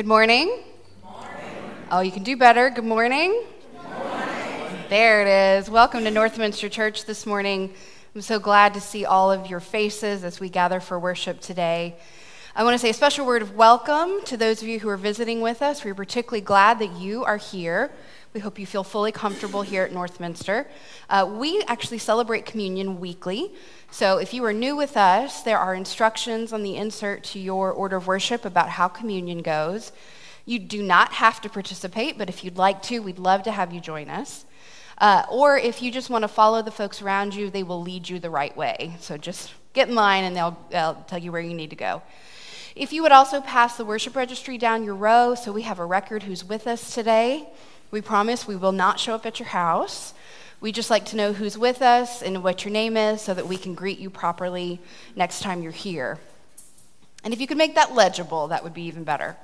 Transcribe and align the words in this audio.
Good 0.00 0.06
morning. 0.06 0.62
Oh, 1.90 2.00
you 2.00 2.10
can 2.10 2.22
do 2.22 2.34
better. 2.34 2.70
Good 2.70 2.86
morning. 2.86 3.44
There 4.88 5.20
it 5.20 5.58
is. 5.58 5.68
Welcome 5.68 6.04
to 6.04 6.10
Northminster 6.10 6.70
Church 6.70 7.04
this 7.04 7.26
morning. 7.26 7.74
I'm 8.14 8.22
so 8.22 8.38
glad 8.38 8.72
to 8.72 8.80
see 8.80 9.04
all 9.04 9.30
of 9.30 9.50
your 9.50 9.60
faces 9.60 10.24
as 10.24 10.40
we 10.40 10.48
gather 10.48 10.80
for 10.80 10.98
worship 10.98 11.40
today. 11.40 11.96
I 12.52 12.64
want 12.64 12.74
to 12.74 12.80
say 12.80 12.90
a 12.90 12.94
special 12.94 13.26
word 13.26 13.42
of 13.42 13.54
welcome 13.54 14.24
to 14.24 14.36
those 14.36 14.60
of 14.60 14.66
you 14.66 14.80
who 14.80 14.88
are 14.88 14.96
visiting 14.96 15.40
with 15.40 15.62
us. 15.62 15.84
We're 15.84 15.94
particularly 15.94 16.40
glad 16.40 16.80
that 16.80 16.96
you 16.96 17.22
are 17.22 17.36
here. 17.36 17.92
We 18.34 18.40
hope 18.40 18.58
you 18.58 18.66
feel 18.66 18.82
fully 18.82 19.12
comfortable 19.12 19.62
here 19.62 19.84
at 19.84 19.92
Northminster. 19.92 20.66
Uh, 21.08 21.32
we 21.38 21.62
actually 21.68 21.98
celebrate 21.98 22.46
communion 22.46 22.98
weekly. 22.98 23.52
So 23.92 24.18
if 24.18 24.34
you 24.34 24.44
are 24.46 24.52
new 24.52 24.74
with 24.74 24.96
us, 24.96 25.42
there 25.42 25.58
are 25.58 25.76
instructions 25.76 26.52
on 26.52 26.64
the 26.64 26.76
insert 26.76 27.22
to 27.24 27.38
your 27.38 27.70
order 27.70 27.96
of 27.96 28.08
worship 28.08 28.44
about 28.44 28.70
how 28.70 28.88
communion 28.88 29.42
goes. 29.42 29.92
You 30.44 30.58
do 30.58 30.82
not 30.82 31.12
have 31.12 31.40
to 31.42 31.48
participate, 31.48 32.18
but 32.18 32.28
if 32.28 32.42
you'd 32.42 32.58
like 32.58 32.82
to, 32.82 32.98
we'd 32.98 33.20
love 33.20 33.44
to 33.44 33.52
have 33.52 33.72
you 33.72 33.80
join 33.80 34.10
us. 34.10 34.44
Uh, 34.98 35.22
or 35.30 35.56
if 35.56 35.80
you 35.80 35.92
just 35.92 36.10
want 36.10 36.22
to 36.22 36.28
follow 36.28 36.62
the 36.62 36.72
folks 36.72 37.00
around 37.00 37.32
you, 37.32 37.48
they 37.48 37.62
will 37.62 37.80
lead 37.80 38.08
you 38.08 38.18
the 38.18 38.28
right 38.28 38.56
way. 38.56 38.96
So 38.98 39.16
just 39.16 39.54
get 39.72 39.88
in 39.88 39.94
line 39.94 40.24
and 40.24 40.36
they'll, 40.36 40.58
they'll 40.70 41.04
tell 41.06 41.20
you 41.20 41.30
where 41.30 41.40
you 41.40 41.54
need 41.54 41.70
to 41.70 41.76
go. 41.76 42.02
If 42.80 42.94
you 42.94 43.02
would 43.02 43.12
also 43.12 43.42
pass 43.42 43.76
the 43.76 43.84
worship 43.84 44.16
registry 44.16 44.56
down 44.56 44.84
your 44.84 44.94
row 44.94 45.34
so 45.34 45.52
we 45.52 45.64
have 45.64 45.78
a 45.78 45.84
record 45.84 46.22
who's 46.22 46.42
with 46.42 46.66
us 46.66 46.94
today. 46.94 47.46
We 47.90 48.00
promise 48.00 48.48
we 48.48 48.56
will 48.56 48.72
not 48.72 48.98
show 48.98 49.14
up 49.14 49.26
at 49.26 49.38
your 49.38 49.48
house. 49.48 50.14
We 50.62 50.72
just 50.72 50.88
like 50.88 51.04
to 51.06 51.16
know 51.16 51.34
who's 51.34 51.58
with 51.58 51.82
us 51.82 52.22
and 52.22 52.42
what 52.42 52.64
your 52.64 52.72
name 52.72 52.96
is 52.96 53.20
so 53.20 53.34
that 53.34 53.46
we 53.46 53.58
can 53.58 53.74
greet 53.74 53.98
you 53.98 54.08
properly 54.08 54.80
next 55.14 55.40
time 55.40 55.60
you're 55.60 55.72
here. 55.72 56.20
And 57.22 57.34
if 57.34 57.40
you 57.42 57.46
could 57.46 57.58
make 57.58 57.74
that 57.74 57.94
legible, 57.94 58.48
that 58.48 58.64
would 58.64 58.72
be 58.72 58.84
even 58.84 59.04
better. 59.04 59.36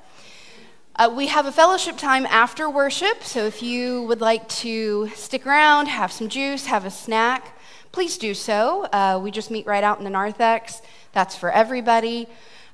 Uh, 0.95 1.13
we 1.15 1.27
have 1.27 1.45
a 1.45 1.51
fellowship 1.51 1.95
time 1.95 2.25
after 2.25 2.67
worship, 2.67 3.23
so 3.23 3.45
if 3.45 3.61
you 3.61 4.01
would 4.05 4.19
like 4.19 4.49
to 4.49 5.09
stick 5.09 5.45
around, 5.45 5.85
have 5.85 6.11
some 6.11 6.27
juice, 6.27 6.65
have 6.65 6.85
a 6.85 6.89
snack, 6.89 7.55
please 7.91 8.17
do 8.17 8.33
so. 8.33 8.85
Uh, 8.85 9.19
we 9.21 9.29
just 9.29 9.51
meet 9.51 9.67
right 9.67 9.83
out 9.83 9.99
in 9.99 10.05
the 10.05 10.09
narthex. 10.09 10.81
That's 11.13 11.35
for 11.35 11.51
everybody. 11.51 12.27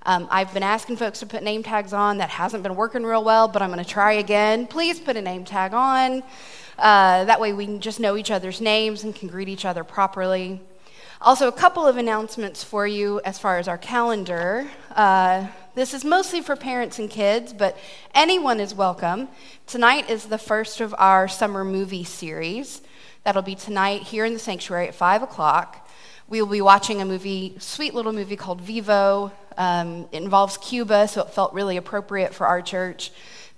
Um, 0.05 0.27
I've 0.29 0.53
been 0.53 0.63
asking 0.63 0.97
folks 0.97 1.19
to 1.19 1.25
put 1.25 1.43
name 1.43 1.63
tags 1.63 1.93
on. 1.93 2.17
That 2.17 2.29
hasn't 2.29 2.61
been 2.61 2.75
working 2.75 3.03
real 3.03 3.23
well, 3.23 3.47
but 3.47 3.61
I'm 3.61 3.71
going 3.71 3.83
to 3.83 3.89
try 3.89 4.13
again. 4.13 4.67
Please 4.67 4.99
put 4.99 5.15
a 5.15 5.21
name 5.21 5.45
tag 5.45 5.73
on. 5.73 6.23
Uh, 6.77 7.23
that 7.23 7.39
way 7.39 7.53
we 7.53 7.65
can 7.65 7.79
just 7.79 8.01
know 8.01 8.17
each 8.17 8.29
other's 8.29 8.59
names 8.59 9.05
and 9.05 9.15
can 9.15 9.29
greet 9.29 9.47
each 9.47 9.63
other 9.63 9.85
properly. 9.85 10.59
Also, 11.21 11.47
a 11.47 11.53
couple 11.53 11.87
of 11.87 11.95
announcements 11.95 12.65
for 12.65 12.85
you 12.85 13.21
as 13.23 13.39
far 13.39 13.57
as 13.57 13.69
our 13.69 13.77
calendar. 13.77 14.67
Uh, 14.91 15.47
this 15.73 15.93
is 15.93 16.03
mostly 16.03 16.41
for 16.41 16.57
parents 16.57 16.99
and 16.99 17.09
kids, 17.09 17.53
but 17.53 17.77
anyone 18.13 18.59
is 18.59 18.75
welcome. 18.75 19.29
Tonight 19.67 20.09
is 20.09 20.25
the 20.25 20.37
first 20.37 20.81
of 20.81 20.93
our 20.97 21.29
summer 21.29 21.63
movie 21.63 22.03
series. 22.03 22.81
That'll 23.23 23.41
be 23.41 23.55
tonight 23.55 24.01
here 24.01 24.25
in 24.25 24.33
the 24.33 24.39
sanctuary 24.39 24.89
at 24.89 24.95
5 24.95 25.23
o'clock. 25.23 25.82
We 26.29 26.41
will 26.41 26.49
be 26.49 26.61
watching 26.61 27.01
a 27.01 27.05
movie, 27.05 27.55
sweet 27.59 27.93
little 27.93 28.13
movie 28.13 28.37
called 28.37 28.61
Vivo. 28.61 29.31
Um, 29.57 30.07
it 30.11 30.23
involves 30.23 30.57
Cuba, 30.57 31.07
so 31.07 31.21
it 31.21 31.29
felt 31.31 31.53
really 31.53 31.77
appropriate 31.77 32.33
for 32.33 32.47
our 32.47 32.61
church. 32.61 33.11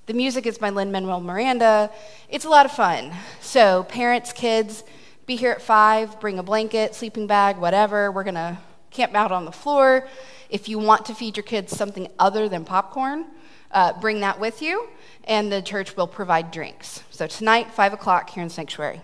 The 0.08 0.14
music 0.14 0.46
is 0.46 0.58
by 0.58 0.70
Lin 0.70 0.92
Manuel 0.92 1.22
Miranda. 1.22 1.92
It's 2.28 2.46
a 2.46 2.50
lot 2.50 2.66
of 2.66 2.72
fun. 2.72 3.12
So, 3.40 3.84
parents, 3.84 4.34
kids, 4.34 4.84
be 5.26 5.36
here 5.36 5.52
at 5.52 5.62
5, 5.62 6.20
bring 6.20 6.40
a 6.40 6.44
blanket, 6.44 6.96
sleeping 6.96 7.28
bag, 7.28 7.58
whatever. 7.58 8.12
We're 8.12 8.24
going 8.24 8.36
to 8.36 8.58
camp 8.92 9.16
out 9.16 9.32
on 9.32 9.46
the 9.46 9.52
floor. 9.52 10.08
If 10.50 10.68
you 10.68 10.80
want 10.80 11.06
to 11.06 11.16
feed 11.16 11.38
your 11.38 11.44
kids 11.44 11.76
something 11.76 12.08
other 12.20 12.50
than 12.50 12.66
popcorn, 12.66 13.26
uh, 13.72 14.00
bring 14.00 14.20
that 14.22 14.40
with 14.40 14.62
you, 14.62 14.88
and 15.24 15.52
the 15.52 15.62
church 15.62 15.96
will 15.96 16.08
provide 16.08 16.52
drinks. 16.52 17.04
So, 17.10 17.28
tonight, 17.28 17.72
5 17.72 17.94
o'clock 17.94 18.30
here 18.32 18.44
in 18.44 18.50
Sanctuary. 18.50 19.02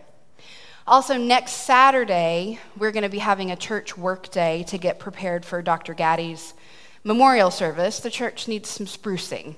Also, 0.87 1.15
next 1.15 1.51
Saturday, 1.51 2.59
we're 2.75 2.91
going 2.91 3.03
to 3.03 3.09
be 3.09 3.19
having 3.19 3.51
a 3.51 3.55
church 3.55 3.95
work 3.95 4.31
day 4.31 4.63
to 4.63 4.79
get 4.79 4.97
prepared 4.97 5.45
for 5.45 5.61
Dr. 5.61 5.93
Gaddy's 5.93 6.55
memorial 7.03 7.51
service. 7.51 7.99
The 7.99 8.09
church 8.09 8.47
needs 8.47 8.67
some 8.69 8.87
sprucing. 8.87 9.55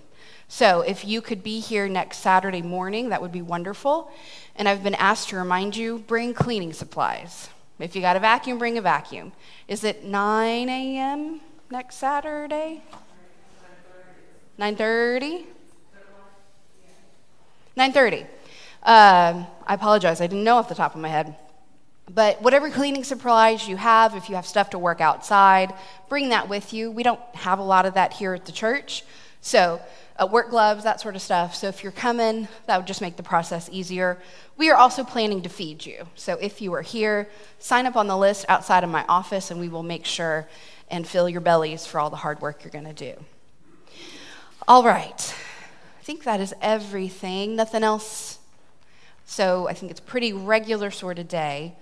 So 0.49 0.81
if 0.81 1.05
you 1.05 1.21
could 1.21 1.41
be 1.41 1.61
here 1.61 1.87
next 1.87 2.17
Saturday 2.17 2.61
morning, 2.61 3.09
that 3.09 3.21
would 3.21 3.31
be 3.31 3.41
wonderful. 3.41 4.11
And 4.55 4.67
I've 4.67 4.83
been 4.83 4.95
asked 4.95 5.29
to 5.29 5.37
remind 5.37 5.77
you 5.77 5.99
bring 5.99 6.33
cleaning 6.33 6.73
supplies. 6.73 7.49
If 7.79 7.95
you 7.95 8.01
got 8.01 8.17
a 8.17 8.19
vacuum, 8.19 8.57
bring 8.57 8.77
a 8.77 8.81
vacuum. 8.81 9.31
Is 9.67 9.83
it 9.83 10.03
9 10.03 10.69
a.m. 10.69 11.41
next 11.71 11.95
Saturday? 11.95 12.83
9:30. 14.59 15.45
9:30. 17.75 18.27
Uh, 18.83 19.45
I 19.65 19.73
apologize. 19.73 20.21
I 20.21 20.27
didn't 20.27 20.43
know 20.43 20.57
off 20.57 20.69
the 20.69 20.75
top 20.75 20.93
of 20.93 21.01
my 21.01 21.09
head. 21.09 21.35
But 22.13 22.41
whatever 22.41 22.69
cleaning 22.69 23.03
supplies 23.05 23.67
you 23.67 23.77
have, 23.77 24.15
if 24.15 24.29
you 24.29 24.35
have 24.35 24.45
stuff 24.45 24.71
to 24.71 24.79
work 24.79 24.99
outside, 24.99 25.73
bring 26.09 26.29
that 26.29 26.49
with 26.49 26.73
you. 26.73 26.91
We 26.91 27.01
don't 27.01 27.21
have 27.33 27.59
a 27.59 27.63
lot 27.63 27.85
of 27.85 27.93
that 27.93 28.13
here 28.13 28.33
at 28.33 28.45
the 28.45 28.51
church. 28.51 29.03
So 29.39 29.81
uh, 30.17 30.27
work 30.27 30.49
gloves, 30.49 30.83
that 30.83 30.99
sort 30.99 31.15
of 31.15 31.21
stuff. 31.21 31.55
So 31.55 31.67
if 31.69 31.81
you're 31.81 31.93
coming, 31.93 32.49
that 32.65 32.77
would 32.77 32.87
just 32.87 33.01
make 33.01 33.15
the 33.15 33.23
process 33.23 33.69
easier. 33.71 34.19
We 34.57 34.69
are 34.69 34.75
also 34.75 35.03
planning 35.03 35.41
to 35.43 35.49
feed 35.49 35.85
you. 35.85 36.07
So 36.15 36.37
if 36.41 36.61
you 36.61 36.73
are 36.73 36.81
here, 36.81 37.29
sign 37.57 37.85
up 37.85 37.95
on 37.95 38.07
the 38.07 38.17
list 38.17 38.45
outside 38.49 38.83
of 38.83 38.89
my 38.89 39.05
office, 39.07 39.49
and 39.49 39.59
we 39.59 39.69
will 39.69 39.83
make 39.83 40.05
sure 40.05 40.47
and 40.89 41.07
fill 41.07 41.29
your 41.29 41.41
bellies 41.41 41.85
for 41.85 41.99
all 41.99 42.09
the 42.09 42.17
hard 42.17 42.41
work 42.41 42.63
you're 42.63 42.71
going 42.71 42.85
to 42.85 42.93
do. 42.93 43.15
All 44.67 44.83
right. 44.83 45.35
I 45.99 46.03
think 46.03 46.25
that 46.25 46.39
is 46.39 46.53
everything. 46.61 47.55
Nothing 47.55 47.83
else. 47.83 48.39
So 49.33 49.67
I 49.67 49.73
think 49.73 49.89
it's 49.89 49.99
pretty 49.99 50.31
regular 50.31 50.91
sort 50.91 51.17
of 51.17 51.27
day. 51.27 51.73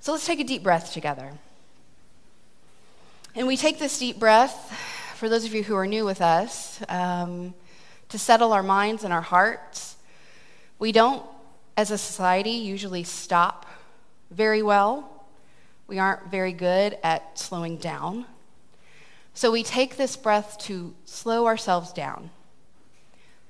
So 0.00 0.12
let's 0.12 0.24
take 0.24 0.40
a 0.40 0.44
deep 0.44 0.62
breath 0.62 0.94
together. 0.94 1.32
And 3.34 3.46
we 3.46 3.58
take 3.58 3.78
this 3.78 3.98
deep 3.98 4.18
breath 4.18 4.72
for 5.14 5.28
those 5.28 5.44
of 5.44 5.52
you 5.52 5.62
who 5.62 5.76
are 5.76 5.86
new 5.86 6.06
with 6.06 6.22
us, 6.22 6.80
um, 6.88 7.52
to 8.08 8.18
settle 8.18 8.54
our 8.54 8.62
minds 8.62 9.04
and 9.04 9.12
our 9.12 9.20
hearts. 9.20 9.96
We 10.78 10.90
don't, 10.90 11.22
as 11.76 11.90
a 11.90 11.98
society, 11.98 12.52
usually 12.52 13.04
stop 13.04 13.66
very 14.30 14.62
well. 14.62 15.26
We 15.88 15.98
aren't 15.98 16.30
very 16.30 16.54
good 16.54 16.96
at 17.02 17.38
slowing 17.38 17.76
down. 17.76 18.24
So 19.34 19.50
we 19.50 19.62
take 19.62 19.98
this 19.98 20.16
breath 20.16 20.56
to 20.60 20.94
slow 21.04 21.44
ourselves 21.44 21.92
down. 21.92 22.30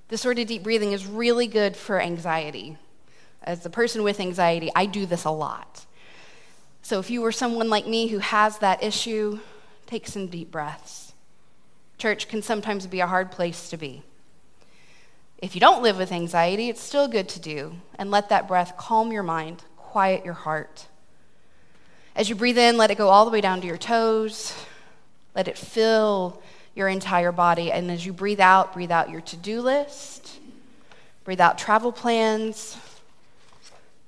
This 0.09 0.23
sort 0.23 0.41
of 0.41 0.49
deep 0.49 0.65
breathing 0.65 0.91
is 0.91 1.07
really 1.07 1.47
good 1.47 1.77
for 1.77 2.01
anxiety. 2.01 2.79
As 3.49 3.65
a 3.65 3.71
person 3.71 4.03
with 4.03 4.21
anxiety, 4.21 4.71
I 4.77 4.85
do 4.85 5.07
this 5.07 5.25
a 5.25 5.31
lot. 5.31 5.87
So 6.83 6.99
if 6.99 7.09
you 7.09 7.23
were 7.23 7.33
someone 7.33 7.71
like 7.71 7.87
me 7.87 8.09
who 8.09 8.19
has 8.19 8.59
that 8.59 8.83
issue, 8.83 9.41
take 9.87 10.07
some 10.07 10.27
deep 10.27 10.51
breaths. 10.51 11.15
Church 11.97 12.29
can 12.29 12.43
sometimes 12.43 12.87
be 12.87 13.01
a 13.01 13.07
hard 13.07 13.33
place 13.33 13.71
to 13.71 13.79
be. 13.79 14.03
If 15.39 15.55
you 15.55 15.63
don't 15.63 15.83
live 15.83 15.97
with 15.97 16.13
anxiety, 16.13 16.69
it's 16.69 16.83
still 16.83 17.09
good 17.09 17.27
to 17.31 17.41
do, 17.41 17.73
and 17.99 18.11
let 18.11 18.29
that 18.29 18.47
breath 18.49 18.77
calm 18.77 19.13
your 19.13 19.23
mind, 19.23 19.65
quiet 19.79 20.27
your 20.27 20.35
heart. 20.35 20.87
As 22.15 22.29
you 22.29 22.35
breathe 22.35 22.59
in, 22.59 22.77
let 22.77 22.91
it 22.91 22.99
go 22.99 23.09
all 23.09 23.25
the 23.25 23.31
way 23.31 23.41
down 23.41 23.63
to 23.63 23.67
your 23.67 23.79
toes. 23.79 24.53
Let 25.35 25.49
it 25.49 25.57
fill 25.57 26.43
your 26.75 26.89
entire 26.89 27.33
body. 27.33 27.73
And 27.73 27.91
as 27.91 28.05
you 28.05 28.13
breathe 28.13 28.41
out, 28.41 28.75
breathe 28.75 28.93
out 28.93 29.09
your 29.09 29.23
to 29.23 29.37
do 29.39 29.63
list, 29.63 30.39
breathe 31.25 31.41
out 31.41 31.57
travel 31.57 31.93
plans, 31.93 32.77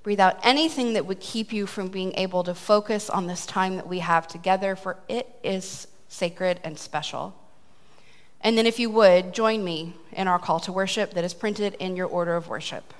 breathe 0.02 0.20
out 0.20 0.38
anything 0.42 0.94
that 0.94 1.06
would 1.06 1.20
keep 1.20 1.52
you 1.52 1.66
from 1.66 1.88
being 1.88 2.14
able 2.14 2.42
to 2.44 2.54
focus 2.54 3.10
on 3.10 3.26
this 3.26 3.44
time 3.44 3.76
that 3.76 3.86
we 3.86 3.98
have 3.98 4.26
together, 4.26 4.74
for 4.74 4.96
it 5.08 5.28
is 5.42 5.86
sacred 6.08 6.58
and 6.64 6.78
special. 6.78 7.34
And 8.40 8.56
then, 8.56 8.66
if 8.66 8.78
you 8.78 8.88
would, 8.90 9.34
join 9.34 9.62
me 9.62 9.94
in 10.12 10.26
our 10.26 10.38
call 10.38 10.60
to 10.60 10.72
worship 10.72 11.12
that 11.12 11.24
is 11.24 11.34
printed 11.34 11.74
in 11.74 11.96
your 11.96 12.06
order 12.06 12.36
of 12.36 12.48
worship. 12.48 12.94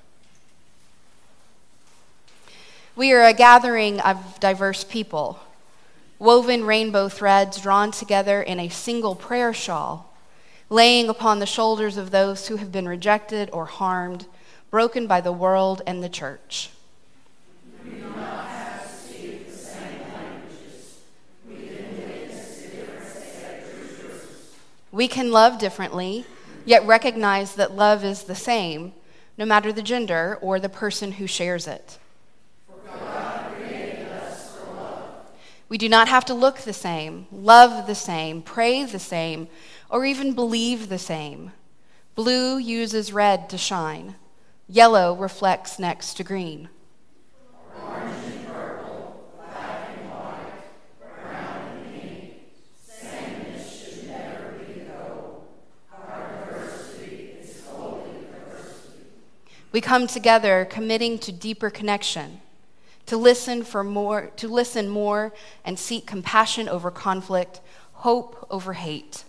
We 2.94 3.12
are 3.12 3.24
a 3.24 3.32
gathering 3.32 4.00
of 4.00 4.38
diverse 4.40 4.84
people, 4.84 5.40
woven 6.18 6.64
rainbow 6.64 7.08
threads 7.08 7.58
drawn 7.58 7.92
together 7.92 8.42
in 8.42 8.60
a 8.60 8.68
single 8.68 9.14
prayer 9.14 9.54
shawl, 9.54 10.12
laying 10.68 11.08
upon 11.08 11.38
the 11.38 11.46
shoulders 11.46 11.96
of 11.96 12.10
those 12.10 12.48
who 12.48 12.56
have 12.56 12.70
been 12.70 12.86
rejected 12.86 13.48
or 13.54 13.64
harmed, 13.64 14.26
broken 14.70 15.06
by 15.06 15.22
the 15.22 15.32
world 15.32 15.80
and 15.86 16.02
the 16.02 16.08
church. 16.10 16.70
We 24.92 25.06
can 25.06 25.30
love 25.30 25.58
differently, 25.58 26.26
yet 26.64 26.84
recognize 26.84 27.54
that 27.54 27.76
love 27.76 28.04
is 28.04 28.24
the 28.24 28.34
same, 28.34 28.92
no 29.38 29.44
matter 29.46 29.72
the 29.72 29.82
gender 29.82 30.36
or 30.42 30.58
the 30.58 30.68
person 30.68 31.12
who 31.12 31.26
shares 31.26 31.66
it. 31.66 31.98
We 35.68 35.78
do 35.78 35.88
not 35.88 36.08
have 36.08 36.24
to 36.24 36.34
look 36.34 36.58
the 36.58 36.72
same, 36.72 37.28
love 37.30 37.86
the 37.86 37.94
same, 37.94 38.42
pray 38.42 38.84
the 38.84 38.98
same, 38.98 39.46
or 39.88 40.04
even 40.04 40.34
believe 40.34 40.88
the 40.88 40.98
same. 40.98 41.52
Blue 42.16 42.58
uses 42.58 43.12
red 43.12 43.48
to 43.50 43.56
shine. 43.56 44.16
Yellow 44.68 45.14
reflects 45.14 45.78
next 45.78 46.14
to 46.14 46.24
green. 46.24 46.68
We 59.72 59.80
come 59.80 60.08
together 60.08 60.64
committing 60.64 61.18
to 61.20 61.30
deeper 61.30 61.70
connection, 61.70 62.40
to 63.06 63.16
listen 63.16 63.62
for 63.62 63.84
more, 63.84 64.30
to 64.36 64.48
listen 64.48 64.88
more 64.88 65.32
and 65.64 65.78
seek 65.78 66.06
compassion 66.06 66.68
over 66.68 66.90
conflict, 66.90 67.60
hope 67.92 68.46
over 68.50 68.72
hate. 68.72 69.24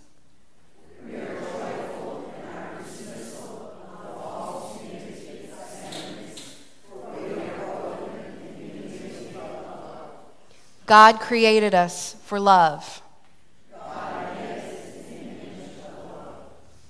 God 10.88 11.19
created 11.19 11.75
us 11.75 12.15
for 12.25 12.39
love. 12.39 13.01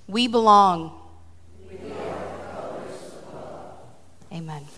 We 0.08 0.26
belong 0.26 1.01
Amen. 4.32 4.71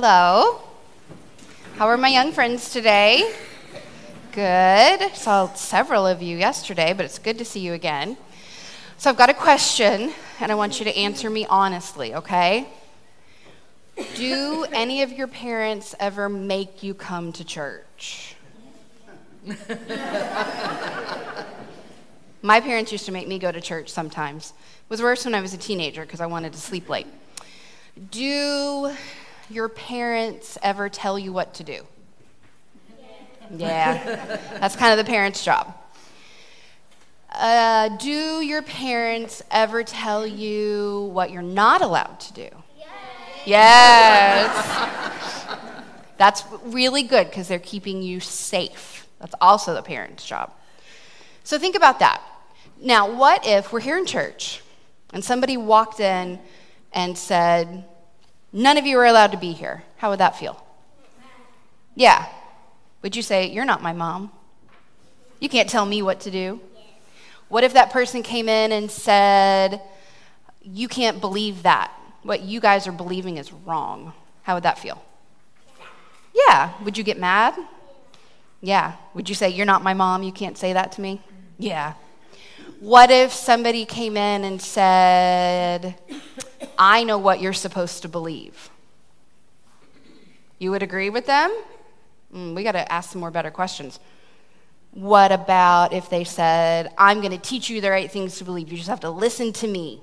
Hello. 0.00 0.60
How 1.74 1.88
are 1.88 1.96
my 1.96 2.06
young 2.06 2.30
friends 2.30 2.70
today? 2.70 3.34
Good. 4.30 5.12
Saw 5.16 5.52
several 5.54 6.06
of 6.06 6.22
you 6.22 6.36
yesterday, 6.36 6.92
but 6.92 7.04
it's 7.04 7.18
good 7.18 7.36
to 7.38 7.44
see 7.44 7.58
you 7.58 7.72
again. 7.72 8.16
So 8.96 9.10
I've 9.10 9.16
got 9.16 9.28
a 9.28 9.34
question, 9.34 10.12
and 10.38 10.52
I 10.52 10.54
want 10.54 10.78
you 10.78 10.84
to 10.84 10.96
answer 10.96 11.28
me 11.28 11.46
honestly, 11.46 12.14
okay? 12.14 12.68
Do 14.14 14.66
any 14.72 15.02
of 15.02 15.12
your 15.12 15.26
parents 15.26 15.96
ever 15.98 16.28
make 16.28 16.84
you 16.84 16.94
come 16.94 17.32
to 17.32 17.42
church? 17.42 18.36
My 22.40 22.60
parents 22.60 22.92
used 22.92 23.06
to 23.06 23.10
make 23.10 23.26
me 23.26 23.40
go 23.40 23.50
to 23.50 23.60
church 23.60 23.88
sometimes. 23.88 24.50
It 24.50 24.90
was 24.90 25.02
worse 25.02 25.24
when 25.24 25.34
I 25.34 25.40
was 25.40 25.54
a 25.54 25.58
teenager 25.58 26.02
because 26.02 26.20
I 26.20 26.26
wanted 26.26 26.52
to 26.52 26.60
sleep 26.60 26.88
late. 26.88 27.08
Do 28.12 28.94
your 29.50 29.68
parents 29.68 30.56
ever 30.62 30.88
tell 30.88 31.18
you 31.18 31.32
what 31.32 31.54
to 31.54 31.64
do? 31.64 31.86
Yeah, 33.50 34.38
that's 34.60 34.76
kind 34.76 34.98
of 34.98 35.04
the 35.04 35.10
parent's 35.10 35.44
job. 35.44 35.74
Uh, 37.32 37.88
do 37.96 38.42
your 38.42 38.62
parents 38.62 39.42
ever 39.50 39.82
tell 39.82 40.26
you 40.26 41.10
what 41.12 41.30
you're 41.30 41.42
not 41.42 41.82
allowed 41.82 42.20
to 42.20 42.32
do? 42.32 42.48
Yes. 43.46 43.46
yes. 43.46 45.46
That's 46.16 46.42
really 46.64 47.04
good 47.04 47.30
because 47.30 47.48
they're 47.48 47.58
keeping 47.58 48.02
you 48.02 48.20
safe. 48.20 49.06
That's 49.20 49.34
also 49.40 49.74
the 49.74 49.82
parent's 49.82 50.26
job. 50.26 50.52
So 51.44 51.58
think 51.58 51.76
about 51.76 52.00
that. 52.00 52.22
Now, 52.80 53.10
what 53.10 53.46
if 53.46 53.72
we're 53.72 53.80
here 53.80 53.96
in 53.96 54.04
church 54.04 54.62
and 55.12 55.24
somebody 55.24 55.56
walked 55.56 56.00
in 56.00 56.38
and 56.92 57.16
said, 57.16 57.84
None 58.52 58.78
of 58.78 58.86
you 58.86 58.98
are 58.98 59.06
allowed 59.06 59.32
to 59.32 59.38
be 59.38 59.52
here. 59.52 59.84
How 59.98 60.10
would 60.10 60.20
that 60.20 60.36
feel? 60.38 60.64
Yeah. 61.94 62.26
Would 63.02 63.16
you 63.16 63.22
say, 63.22 63.50
You're 63.50 63.64
not 63.64 63.82
my 63.82 63.92
mom? 63.92 64.32
You 65.40 65.48
can't 65.48 65.68
tell 65.68 65.86
me 65.86 66.02
what 66.02 66.20
to 66.20 66.30
do? 66.30 66.60
What 67.48 67.64
if 67.64 67.72
that 67.74 67.90
person 67.90 68.22
came 68.22 68.48
in 68.48 68.72
and 68.72 68.90
said, 68.90 69.80
You 70.62 70.88
can't 70.88 71.20
believe 71.20 71.62
that? 71.62 71.92
What 72.22 72.42
you 72.42 72.60
guys 72.60 72.86
are 72.86 72.92
believing 72.92 73.36
is 73.36 73.52
wrong. 73.52 74.12
How 74.42 74.54
would 74.54 74.64
that 74.64 74.78
feel? 74.78 75.02
Yeah. 76.34 76.72
Would 76.84 76.96
you 76.96 77.04
get 77.04 77.18
mad? 77.18 77.54
Yeah. 78.60 78.94
Would 79.14 79.28
you 79.28 79.34
say, 79.34 79.50
You're 79.50 79.66
not 79.66 79.82
my 79.82 79.94
mom? 79.94 80.22
You 80.22 80.32
can't 80.32 80.56
say 80.56 80.72
that 80.72 80.92
to 80.92 81.00
me? 81.00 81.20
Yeah. 81.58 81.94
What 82.80 83.10
if 83.10 83.32
somebody 83.32 83.84
came 83.84 84.16
in 84.16 84.44
and 84.44 84.62
said, 84.62 85.96
I 86.78 87.02
know 87.04 87.18
what 87.18 87.40
you're 87.40 87.52
supposed 87.52 88.02
to 88.02 88.08
believe. 88.08 88.70
You 90.58 90.70
would 90.70 90.82
agree 90.82 91.10
with 91.10 91.26
them? 91.26 91.54
Mm, 92.34 92.54
we 92.54 92.62
got 92.62 92.72
to 92.72 92.90
ask 92.92 93.10
some 93.10 93.20
more 93.20 93.30
better 93.30 93.50
questions. 93.50 93.98
What 94.92 95.32
about 95.32 95.92
if 95.92 96.08
they 96.08 96.24
said, 96.24 96.92
I'm 96.96 97.20
going 97.20 97.32
to 97.32 97.38
teach 97.38 97.68
you 97.68 97.80
the 97.80 97.90
right 97.90 98.10
things 98.10 98.38
to 98.38 98.44
believe? 98.44 98.70
You 98.70 98.76
just 98.76 98.88
have 98.88 99.00
to 99.00 99.10
listen 99.10 99.52
to 99.54 99.68
me. 99.68 100.00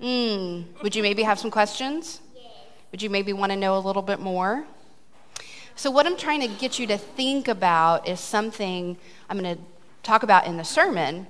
No. 0.00 0.06
Mm, 0.06 0.82
would 0.82 0.94
you 0.94 1.02
maybe 1.02 1.22
have 1.22 1.38
some 1.38 1.50
questions? 1.50 2.20
Yes. 2.34 2.44
Would 2.92 3.02
you 3.02 3.10
maybe 3.10 3.32
want 3.32 3.52
to 3.52 3.56
know 3.56 3.76
a 3.76 3.80
little 3.80 4.02
bit 4.02 4.20
more? 4.20 4.64
So, 5.74 5.90
what 5.90 6.06
I'm 6.06 6.16
trying 6.16 6.40
to 6.40 6.48
get 6.48 6.78
you 6.78 6.86
to 6.86 6.96
think 6.96 7.48
about 7.48 8.08
is 8.08 8.18
something 8.18 8.96
I'm 9.28 9.38
going 9.38 9.56
to 9.56 9.62
talk 10.02 10.22
about 10.22 10.46
in 10.46 10.56
the 10.56 10.64
sermon. 10.64 11.26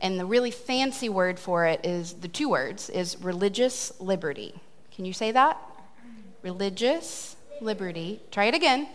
And 0.00 0.18
the 0.18 0.24
really 0.24 0.50
fancy 0.50 1.08
word 1.08 1.38
for 1.38 1.66
it 1.66 1.84
is 1.84 2.14
the 2.14 2.28
two 2.28 2.48
words 2.48 2.88
is 2.88 3.20
religious 3.20 3.92
liberty. 4.00 4.54
Can 4.94 5.04
you 5.04 5.12
say 5.12 5.32
that? 5.32 5.58
Religious 6.42 7.36
liberty. 7.60 8.20
Try 8.30 8.44
it 8.44 8.54
again. 8.54 8.88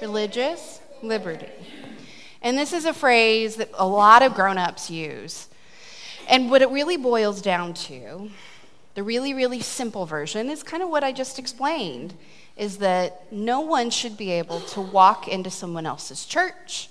Religious 0.00 0.80
liberty. 1.02 1.48
And 2.42 2.58
this 2.58 2.72
is 2.72 2.84
a 2.84 2.92
phrase 2.92 3.56
that 3.56 3.70
a 3.74 3.86
lot 3.86 4.22
of 4.22 4.34
grown 4.34 4.58
ups 4.58 4.90
use. 4.90 5.48
And 6.28 6.50
what 6.50 6.62
it 6.62 6.70
really 6.70 6.96
boils 6.96 7.40
down 7.40 7.74
to, 7.74 8.30
the 8.94 9.02
really, 9.02 9.32
really 9.32 9.60
simple 9.60 10.06
version, 10.06 10.50
is 10.50 10.62
kind 10.62 10.82
of 10.82 10.88
what 10.88 11.02
I 11.02 11.12
just 11.12 11.38
explained 11.38 12.14
is 12.56 12.78
that 12.78 13.32
no 13.32 13.60
one 13.60 13.90
should 13.90 14.16
be 14.16 14.30
able 14.32 14.60
to 14.60 14.80
walk 14.80 15.26
into 15.26 15.50
someone 15.50 15.86
else's 15.86 16.26
church 16.26 16.88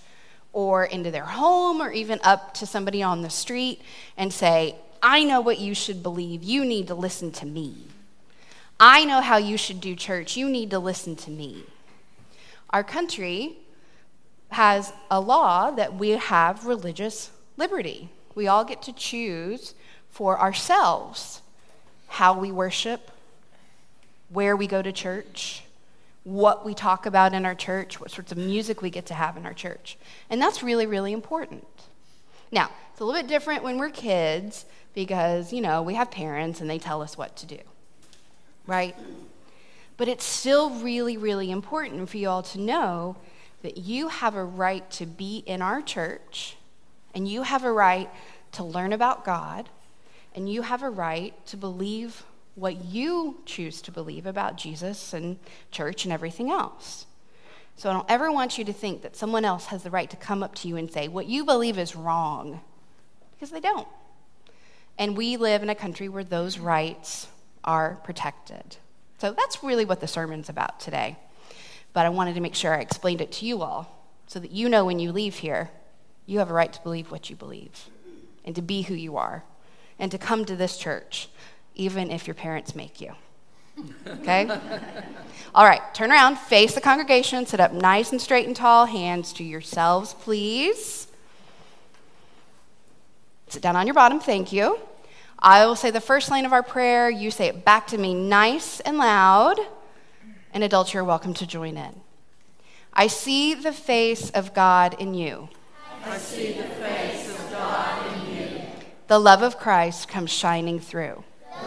or 0.53 0.85
into 0.85 1.11
their 1.11 1.25
home 1.25 1.81
or 1.81 1.91
even 1.91 2.19
up 2.23 2.53
to 2.55 2.65
somebody 2.65 3.01
on 3.01 3.21
the 3.21 3.29
street 3.29 3.81
and 4.17 4.33
say, 4.33 4.75
I 5.01 5.23
know 5.23 5.41
what 5.41 5.59
you 5.59 5.73
should 5.73 6.03
believe. 6.03 6.43
You 6.43 6.65
need 6.65 6.87
to 6.87 6.95
listen 6.95 7.31
to 7.33 7.45
me. 7.45 7.75
I 8.79 9.05
know 9.05 9.21
how 9.21 9.37
you 9.37 9.57
should 9.57 9.79
do 9.79 9.95
church. 9.95 10.35
You 10.35 10.49
need 10.49 10.71
to 10.71 10.79
listen 10.79 11.15
to 11.17 11.31
me. 11.31 11.63
Our 12.71 12.83
country 12.83 13.57
has 14.49 14.91
a 15.09 15.19
law 15.19 15.71
that 15.71 15.95
we 15.95 16.09
have 16.09 16.65
religious 16.65 17.31
liberty. 17.57 18.09
We 18.35 18.47
all 18.47 18.65
get 18.65 18.81
to 18.83 18.93
choose 18.93 19.73
for 20.09 20.39
ourselves 20.39 21.41
how 22.07 22.37
we 22.37 22.51
worship, 22.51 23.11
where 24.29 24.55
we 24.55 24.67
go 24.67 24.81
to 24.81 24.91
church, 24.91 25.63
what 26.23 26.65
we 26.65 26.73
talk 26.73 27.05
about 27.05 27.33
in 27.33 27.45
our 27.45 27.55
church, 27.55 27.99
what 27.99 28.11
sorts 28.11 28.31
of 28.31 28.37
music 28.37 28.81
we 28.81 28.89
get 28.89 29.05
to 29.07 29.13
have 29.13 29.37
in 29.37 29.45
our 29.45 29.53
church. 29.53 29.97
And 30.29 30.41
that's 30.41 30.61
really, 30.61 30.85
really 30.85 31.13
important. 31.13 31.65
Now, 32.51 32.69
it's 32.91 33.01
a 33.01 33.05
little 33.05 33.19
bit 33.21 33.27
different 33.27 33.63
when 33.63 33.77
we're 33.77 33.89
kids 33.89 34.65
because, 34.93 35.51
you 35.51 35.61
know, 35.61 35.81
we 35.81 35.95
have 35.95 36.11
parents 36.11 36.61
and 36.61 36.69
they 36.69 36.77
tell 36.77 37.01
us 37.01 37.17
what 37.17 37.35
to 37.37 37.45
do, 37.45 37.59
right? 38.67 38.95
But 39.97 40.07
it's 40.07 40.25
still 40.25 40.69
really, 40.69 41.17
really 41.17 41.49
important 41.49 42.09
for 42.09 42.17
you 42.17 42.29
all 42.29 42.43
to 42.43 42.59
know 42.59 43.15
that 43.61 43.77
you 43.77 44.09
have 44.09 44.35
a 44.35 44.43
right 44.43 44.89
to 44.91 45.05
be 45.05 45.43
in 45.45 45.61
our 45.61 45.81
church 45.81 46.57
and 47.13 47.27
you 47.27 47.43
have 47.43 47.63
a 47.63 47.71
right 47.71 48.09
to 48.53 48.63
learn 48.63 48.93
about 48.93 49.23
God 49.23 49.69
and 50.35 50.51
you 50.51 50.63
have 50.63 50.83
a 50.83 50.89
right 50.89 51.33
to 51.47 51.57
believe 51.57 52.23
what 52.61 52.85
you 52.85 53.41
choose 53.45 53.81
to 53.81 53.91
believe 53.91 54.25
about 54.25 54.55
Jesus 54.55 55.13
and 55.13 55.37
church 55.71 56.05
and 56.05 56.13
everything 56.13 56.49
else. 56.49 57.05
So 57.75 57.89
I 57.89 57.93
don't 57.93 58.09
ever 58.09 58.31
want 58.31 58.57
you 58.57 58.65
to 58.65 58.73
think 58.73 59.01
that 59.01 59.15
someone 59.15 59.43
else 59.43 59.67
has 59.67 59.83
the 59.83 59.89
right 59.89 60.09
to 60.09 60.17
come 60.17 60.43
up 60.43 60.55
to 60.55 60.67
you 60.67 60.77
and 60.77 60.91
say, 60.91 61.07
what 61.07 61.25
you 61.25 61.43
believe 61.43 61.77
is 61.77 61.95
wrong, 61.95 62.61
because 63.33 63.49
they 63.49 63.59
don't. 63.59 63.87
And 64.97 65.17
we 65.17 65.37
live 65.37 65.63
in 65.63 65.69
a 65.69 65.75
country 65.75 66.07
where 66.07 66.23
those 66.23 66.59
rights 66.59 67.27
are 67.63 67.99
protected. 68.03 68.77
So 69.17 69.31
that's 69.31 69.63
really 69.63 69.85
what 69.85 69.99
the 69.99 70.07
sermon's 70.07 70.49
about 70.49 70.79
today 70.79 71.17
but 71.93 72.05
I 72.05 72.09
wanted 72.09 72.35
to 72.35 72.41
make 72.41 72.55
sure 72.55 72.73
I 72.73 72.79
explained 72.79 73.21
it 73.21 73.31
to 73.33 73.45
you 73.45 73.61
all 73.61 74.07
so 74.27 74.39
that 74.39 74.51
you 74.51 74.69
know 74.69 74.85
when 74.85 74.99
you 74.99 75.11
leave 75.11 75.35
here, 75.35 75.69
you 76.25 76.39
have 76.39 76.49
a 76.49 76.53
right 76.53 76.71
to 76.71 76.81
believe 76.81 77.11
what 77.11 77.29
you 77.29 77.35
believe 77.35 77.89
and 78.45 78.55
to 78.55 78.61
be 78.61 78.83
who 78.83 78.93
you 78.93 79.17
are 79.17 79.43
and 79.99 80.11
to 80.11 80.17
come 80.17 80.45
to 80.45 80.55
this 80.55 80.77
church, 80.77 81.29
even 81.75 82.11
if 82.11 82.27
your 82.27 82.35
parents 82.35 82.75
make 82.75 83.01
you. 83.01 83.13
Okay? 84.07 84.49
All 85.55 85.65
right, 85.65 85.81
turn 85.93 86.11
around, 86.11 86.37
face 86.37 86.75
the 86.75 86.81
congregation, 86.81 87.45
sit 87.45 87.59
up 87.59 87.73
nice 87.73 88.11
and 88.11 88.21
straight 88.21 88.47
and 88.47 88.55
tall, 88.55 88.85
hands 88.85 89.33
to 89.33 89.43
yourselves, 89.43 90.13
please. 90.13 91.07
Sit 93.47 93.61
down 93.61 93.75
on 93.75 93.85
your 93.85 93.93
bottom, 93.93 94.19
thank 94.19 94.51
you. 94.53 94.79
I 95.37 95.65
will 95.65 95.75
say 95.75 95.91
the 95.91 95.99
first 95.99 96.29
line 96.29 96.45
of 96.45 96.53
our 96.53 96.63
prayer. 96.63 97.09
You 97.09 97.31
say 97.31 97.47
it 97.47 97.65
back 97.65 97.87
to 97.87 97.97
me 97.97 98.13
nice 98.13 98.79
and 98.81 98.97
loud 98.97 99.59
and 100.53 100.63
adults, 100.63 100.93
you're 100.93 101.03
welcome 101.03 101.33
to 101.35 101.47
join 101.47 101.77
in. 101.77 102.01
I 102.93 103.07
see 103.07 103.53
the 103.53 103.71
face 103.71 104.29
of 104.31 104.53
God 104.53 104.95
in 104.99 105.13
you. 105.13 105.49
I 106.05 106.17
see 106.17 106.53
the 106.53 106.63
face 106.63 107.29
of 107.29 107.51
God 107.51 108.13
in 108.13 108.35
you. 108.35 108.61
The 109.07 109.19
love 109.19 109.41
of 109.41 109.57
Christ 109.57 110.07
comes 110.07 110.29
shining 110.29 110.79
through. 110.79 111.23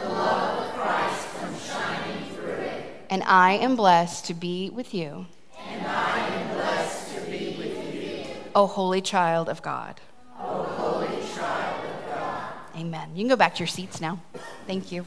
Love 0.09 0.67
of 0.67 0.73
Christ 0.75 1.29
comes 1.39 1.67
shining 1.67 2.25
through 2.35 2.53
it. 2.53 3.07
And 3.11 3.23
I 3.25 3.53
am 3.53 3.77
blessed 3.77 4.27
to 4.27 4.35
be 4.35 4.71
with 4.71 4.95
you. 4.95 5.27
And 5.69 5.87
I 5.87 6.19
am 6.19 6.55
blessed 6.55 7.15
to 7.15 7.21
be 7.31 7.57
with 7.59 7.95
you. 7.95 8.25
O 8.55 8.67
holy 8.67 9.01
child 9.01 9.49
of 9.49 9.63
God. 9.63 10.01
O 10.39 10.63
holy 10.63 11.23
child 11.35 11.85
of 11.85 12.15
God. 12.15 12.53
Amen. 12.77 13.11
You 13.15 13.23
can 13.23 13.29
go 13.29 13.37
back 13.37 13.55
to 13.55 13.61
your 13.61 13.69
seats 13.69 14.01
now. 14.01 14.21
Thank 14.67 14.93
you. 14.93 15.07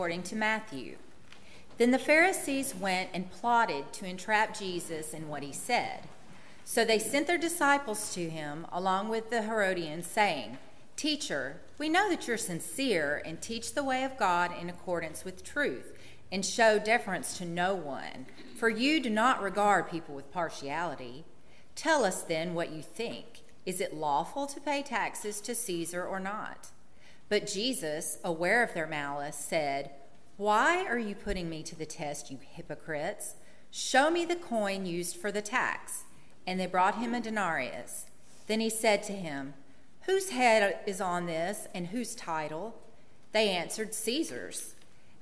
According 0.00 0.22
to 0.22 0.34
Matthew. 0.34 0.96
Then 1.76 1.90
the 1.90 1.98
Pharisees 1.98 2.74
went 2.74 3.10
and 3.12 3.30
plotted 3.30 3.92
to 3.92 4.06
entrap 4.06 4.58
Jesus 4.58 5.12
in 5.12 5.28
what 5.28 5.42
he 5.42 5.52
said. 5.52 6.04
So 6.64 6.86
they 6.86 6.98
sent 6.98 7.26
their 7.26 7.36
disciples 7.36 8.14
to 8.14 8.30
him 8.30 8.66
along 8.72 9.10
with 9.10 9.28
the 9.28 9.42
Herodians, 9.42 10.06
saying, 10.06 10.56
Teacher, 10.96 11.60
we 11.76 11.90
know 11.90 12.08
that 12.08 12.26
you're 12.26 12.38
sincere 12.38 13.20
and 13.26 13.42
teach 13.42 13.74
the 13.74 13.84
way 13.84 14.02
of 14.02 14.16
God 14.16 14.52
in 14.58 14.70
accordance 14.70 15.22
with 15.22 15.44
truth 15.44 15.92
and 16.32 16.46
show 16.46 16.78
deference 16.78 17.36
to 17.36 17.44
no 17.44 17.74
one, 17.74 18.24
for 18.56 18.70
you 18.70 19.02
do 19.02 19.10
not 19.10 19.42
regard 19.42 19.90
people 19.90 20.14
with 20.14 20.32
partiality. 20.32 21.26
Tell 21.76 22.06
us 22.06 22.22
then 22.22 22.54
what 22.54 22.72
you 22.72 22.80
think. 22.80 23.42
Is 23.66 23.82
it 23.82 23.92
lawful 23.92 24.46
to 24.46 24.60
pay 24.60 24.82
taxes 24.82 25.42
to 25.42 25.54
Caesar 25.54 26.02
or 26.02 26.18
not? 26.18 26.68
But 27.30 27.46
Jesus, 27.46 28.18
aware 28.24 28.60
of 28.62 28.74
their 28.74 28.88
malice, 28.88 29.36
said, 29.36 29.92
Why 30.36 30.84
are 30.84 30.98
you 30.98 31.14
putting 31.14 31.48
me 31.48 31.62
to 31.62 31.76
the 31.76 31.86
test, 31.86 32.28
you 32.30 32.38
hypocrites? 32.42 33.36
Show 33.70 34.10
me 34.10 34.24
the 34.24 34.34
coin 34.34 34.84
used 34.84 35.16
for 35.16 35.30
the 35.30 35.40
tax. 35.40 36.02
And 36.44 36.58
they 36.58 36.66
brought 36.66 36.96
him 36.96 37.14
a 37.14 37.20
denarius. 37.20 38.06
Then 38.48 38.58
he 38.58 38.68
said 38.68 39.04
to 39.04 39.12
him, 39.12 39.54
Whose 40.06 40.30
head 40.30 40.80
is 40.86 41.00
on 41.00 41.26
this, 41.26 41.68
and 41.72 41.88
whose 41.88 42.16
title? 42.16 42.74
They 43.30 43.50
answered, 43.50 43.94
Caesar's. 43.94 44.74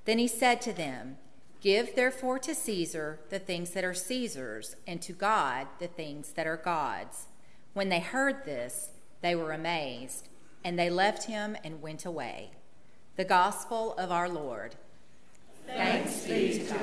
Then 0.07 0.19
he 0.19 0.29
said 0.29 0.63
to 0.63 0.73
them, 0.73 1.19
Give 1.61 1.95
therefore 1.95 2.39
to 2.39 2.55
Caesar 2.55 3.21
the 3.29 3.39
things 3.39 3.73
that 3.73 3.85
are 3.85 3.93
Caesar's, 3.93 4.77
and 4.87 5.03
to 5.03 5.13
God 5.13 5.67
the 5.79 5.89
things 5.89 6.31
that 6.33 6.47
are 6.47 6.57
God's. 6.57 7.27
When 7.75 7.91
they 7.91 8.01
heard 8.01 8.47
this, 8.47 8.91
they 9.21 9.35
were 9.35 9.53
amazed 9.53 10.29
and 10.65 10.79
they 10.79 10.91
left 10.91 11.25
him 11.25 11.57
and 11.65 11.83
went 11.83 12.05
away. 12.05 12.51
The 13.17 13.25
gospel 13.25 13.95
of 13.95 14.13
our 14.13 14.29
Lord. 14.29 14.75
Thanks 15.67 16.25
be 16.25 16.67
to 16.67 16.75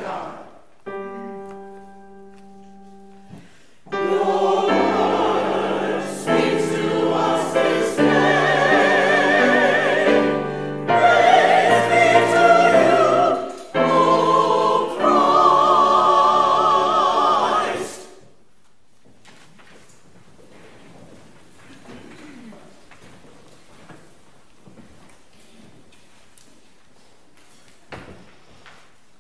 God. 3.91 4.94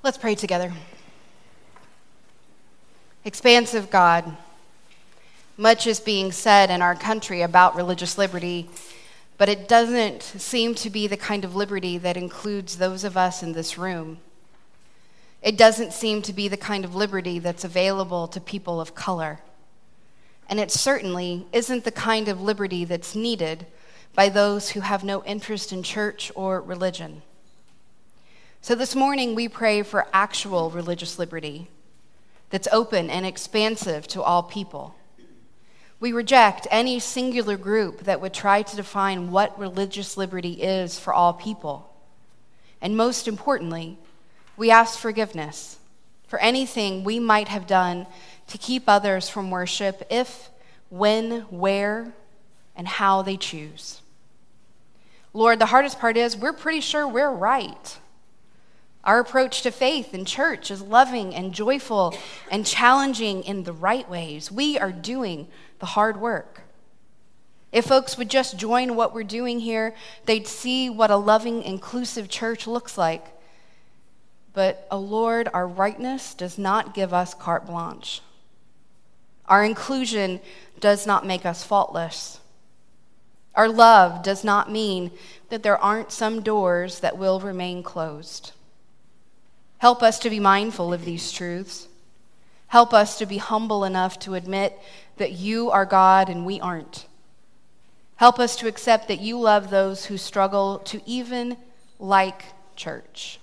Let's 0.05 0.19
pray 0.19 0.35
together. 0.35 0.71
Expansive 3.23 3.89
God, 3.89 4.37
much 5.57 5.87
is 5.87 5.99
being 5.99 6.31
said 6.31 6.69
in 6.69 6.83
our 6.83 6.93
country 6.93 7.41
about 7.41 7.75
religious 7.75 8.15
liberty, 8.15 8.69
but 9.39 9.49
it 9.49 9.67
doesn't 9.67 10.21
seem 10.21 10.75
to 10.75 10.91
be 10.91 11.07
the 11.07 11.17
kind 11.17 11.43
of 11.43 11.55
liberty 11.55 11.97
that 11.97 12.17
includes 12.17 12.77
those 12.77 13.03
of 13.03 13.17
us 13.17 13.41
in 13.41 13.53
this 13.53 13.79
room. 13.79 14.19
It 15.41 15.57
doesn't 15.57 15.91
seem 15.91 16.21
to 16.21 16.33
be 16.33 16.47
the 16.49 16.55
kind 16.55 16.85
of 16.85 16.93
liberty 16.93 17.39
that's 17.39 17.63
available 17.63 18.27
to 18.27 18.39
people 18.39 18.79
of 18.79 18.93
color. 18.93 19.39
And 20.47 20.59
it 20.59 20.69
certainly 20.69 21.47
isn't 21.51 21.83
the 21.83 21.91
kind 21.91 22.27
of 22.27 22.39
liberty 22.39 22.85
that's 22.85 23.15
needed 23.15 23.65
by 24.13 24.29
those 24.29 24.69
who 24.69 24.81
have 24.81 25.03
no 25.03 25.23
interest 25.23 25.73
in 25.73 25.81
church 25.81 26.31
or 26.35 26.61
religion. 26.61 27.23
So 28.65 28.73
this 28.73 28.95
morning, 28.95 29.35
we 29.35 29.47
pray 29.47 29.83
for 29.83 30.07
actual 30.11 30.71
religious 30.71 31.19
liberty 31.19 31.67
that's 32.49 32.67
open 32.71 33.11
and 33.11 33.23
expansive 33.23 34.07
to 34.07 34.23
all 34.23 34.41
people. 34.41 34.95
We 35.99 36.11
reject 36.11 36.65
any 36.71 36.97
singular 36.97 37.57
group 37.57 38.05
that 38.05 38.19
would 38.21 38.33
try 38.33 38.63
to 38.63 38.75
define 38.75 39.29
what 39.29 39.59
religious 39.59 40.17
liberty 40.17 40.53
is 40.63 40.97
for 40.97 41.13
all 41.13 41.31
people. 41.31 41.93
And 42.81 42.97
most 42.97 43.27
importantly, 43.27 43.99
we 44.57 44.71
ask 44.71 44.97
forgiveness 44.97 45.77
for 46.27 46.39
anything 46.39 47.03
we 47.03 47.19
might 47.19 47.49
have 47.49 47.67
done 47.67 48.07
to 48.47 48.57
keep 48.57 48.85
others 48.87 49.29
from 49.29 49.51
worship 49.51 50.01
if, 50.09 50.49
when, 50.89 51.41
where, 51.51 52.15
and 52.75 52.87
how 52.87 53.21
they 53.21 53.37
choose. 53.37 54.01
Lord, 55.33 55.59
the 55.59 55.67
hardest 55.67 55.99
part 55.99 56.17
is 56.17 56.35
we're 56.35 56.51
pretty 56.51 56.81
sure 56.81 57.07
we're 57.07 57.29
right. 57.29 57.99
Our 59.05 59.19
approach 59.19 59.61
to 59.61 59.71
faith 59.71 60.13
and 60.13 60.25
church 60.25 60.71
is 60.71 60.81
loving 60.81 61.35
and 61.35 61.53
joyful 61.53 62.17
and 62.49 62.65
challenging 62.65 63.43
in 63.43 63.63
the 63.63 63.73
right 63.73 64.09
ways. 64.09 64.51
We 64.51 64.79
are 64.79 64.91
doing 64.91 65.47
the 65.79 65.85
hard 65.85 66.19
work. 66.19 66.61
If 67.71 67.85
folks 67.85 68.17
would 68.17 68.29
just 68.29 68.57
join 68.57 68.95
what 68.95 69.13
we're 69.13 69.23
doing 69.23 69.59
here, 69.59 69.93
they'd 70.25 70.47
see 70.47 70.89
what 70.89 71.11
a 71.11 71.17
loving, 71.17 71.61
inclusive 71.61 72.29
church 72.29 72.65
looks 72.65 72.97
like. 72.97 73.25
But, 74.53 74.87
oh 74.89 74.99
Lord, 74.99 75.49
our 75.53 75.67
rightness 75.67 76.33
does 76.33 76.57
not 76.57 76.93
give 76.95 77.13
us 77.13 77.33
carte 77.33 77.67
blanche. 77.67 78.21
Our 79.47 79.63
inclusion 79.63 80.39
does 80.79 81.05
not 81.05 81.25
make 81.25 81.45
us 81.45 81.63
faultless. 81.63 82.39
Our 83.53 83.69
love 83.69 84.23
does 84.23 84.43
not 84.43 84.71
mean 84.71 85.11
that 85.49 85.61
there 85.61 85.77
aren't 85.77 86.11
some 86.11 86.41
doors 86.41 87.01
that 87.01 87.17
will 87.17 87.39
remain 87.39 87.83
closed. 87.83 88.53
Help 89.85 90.01
us 90.01 90.17
to 90.17 90.31
be 90.31 90.39
mindful 90.39 90.91
of 90.93 91.05
these 91.05 91.31
truths. 91.31 91.87
Help 92.69 92.91
us 92.91 93.19
to 93.19 93.27
be 93.27 93.37
humble 93.37 93.83
enough 93.83 94.17
to 94.17 94.33
admit 94.33 94.75
that 95.17 95.33
you 95.33 95.69
are 95.69 95.85
God 95.85 96.27
and 96.27 96.43
we 96.43 96.59
aren't. 96.59 97.05
Help 98.15 98.39
us 98.39 98.55
to 98.55 98.67
accept 98.67 99.07
that 99.09 99.19
you 99.21 99.39
love 99.39 99.69
those 99.69 100.07
who 100.07 100.17
struggle 100.17 100.79
to 100.79 101.07
even 101.07 101.55
like 101.99 102.45
church. 102.75 103.39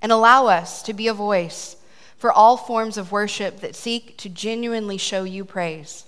And 0.00 0.10
allow 0.10 0.46
us 0.46 0.82
to 0.84 0.94
be 0.94 1.06
a 1.06 1.12
voice 1.12 1.76
for 2.16 2.32
all 2.32 2.56
forms 2.56 2.96
of 2.96 3.12
worship 3.12 3.60
that 3.60 3.76
seek 3.76 4.16
to 4.16 4.30
genuinely 4.30 4.96
show 4.96 5.24
you 5.24 5.44
praise. 5.44 6.06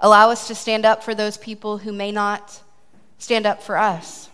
Allow 0.00 0.30
us 0.30 0.48
to 0.48 0.54
stand 0.54 0.86
up 0.86 1.04
for 1.04 1.14
those 1.14 1.36
people 1.36 1.76
who 1.76 1.92
may 1.92 2.12
not 2.12 2.62
stand 3.18 3.44
up 3.44 3.62
for 3.62 3.76
us, 3.76 4.30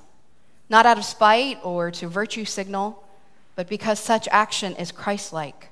not 0.68 0.86
out 0.86 0.98
of 0.98 1.04
spite 1.04 1.58
or 1.64 1.90
to 1.90 2.06
virtue 2.06 2.44
signal 2.44 3.00
but 3.54 3.68
because 3.68 4.00
such 4.00 4.28
action 4.30 4.74
is 4.76 4.92
Christ 4.92 5.32
like. 5.32 5.68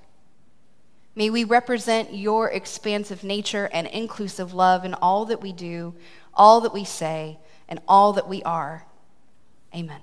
May 1.14 1.28
we 1.30 1.44
represent 1.44 2.14
your 2.14 2.50
expansive 2.50 3.22
nature 3.22 3.68
and 3.72 3.86
inclusive 3.86 4.54
love 4.54 4.84
in 4.84 4.94
all 4.94 5.26
that 5.26 5.42
we 5.42 5.52
do, 5.52 5.94
all 6.32 6.60
that 6.62 6.72
we 6.72 6.84
say, 6.84 7.38
and 7.68 7.80
all 7.86 8.14
that 8.14 8.28
we 8.28 8.42
are. 8.44 8.86
Amen. 9.74 10.00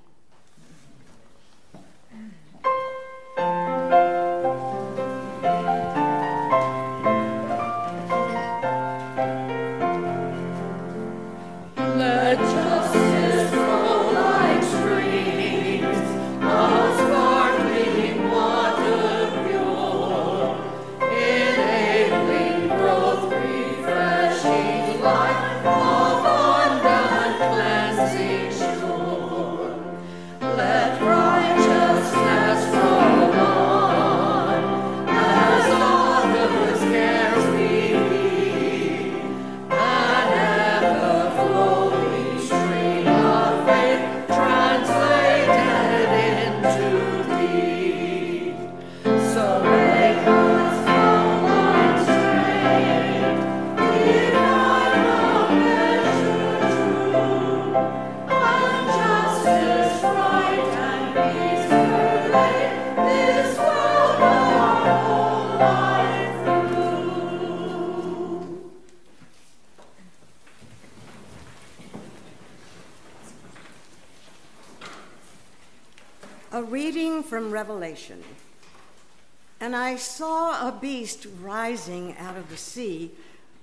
Beast 80.81 81.27
rising 81.41 82.15
out 82.17 82.37
of 82.37 82.49
the 82.49 82.57
sea 82.57 83.11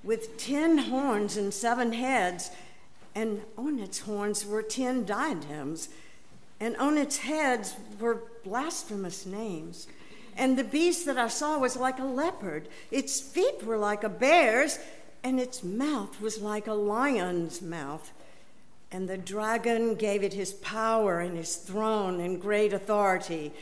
with 0.02 0.38
ten 0.38 0.78
horns 0.78 1.36
and 1.36 1.52
seven 1.52 1.92
heads, 1.92 2.50
and 3.14 3.42
on 3.58 3.78
its 3.78 4.00
horns 4.00 4.46
were 4.46 4.62
ten 4.62 5.04
diadems, 5.04 5.88
and 6.60 6.76
on 6.76 6.96
its 6.96 7.18
heads 7.18 7.74
were 7.98 8.22
blasphemous 8.44 9.26
names. 9.26 9.88
And 10.36 10.56
the 10.56 10.64
beast 10.64 11.06
that 11.06 11.18
I 11.18 11.28
saw 11.28 11.58
was 11.58 11.76
like 11.76 11.98
a 11.98 12.04
leopard, 12.04 12.68
its 12.90 13.20
feet 13.20 13.64
were 13.64 13.78
like 13.78 14.04
a 14.04 14.08
bear's, 14.08 14.78
and 15.24 15.40
its 15.40 15.64
mouth 15.64 16.20
was 16.20 16.40
like 16.40 16.66
a 16.66 16.74
lion's 16.74 17.60
mouth. 17.60 18.12
And 18.92 19.08
the 19.08 19.18
dragon 19.18 19.96
gave 19.96 20.22
it 20.22 20.34
his 20.34 20.52
power 20.52 21.18
and 21.20 21.36
his 21.36 21.56
throne 21.56 22.20
and 22.20 22.40
great 22.40 22.72
authority 22.72 23.52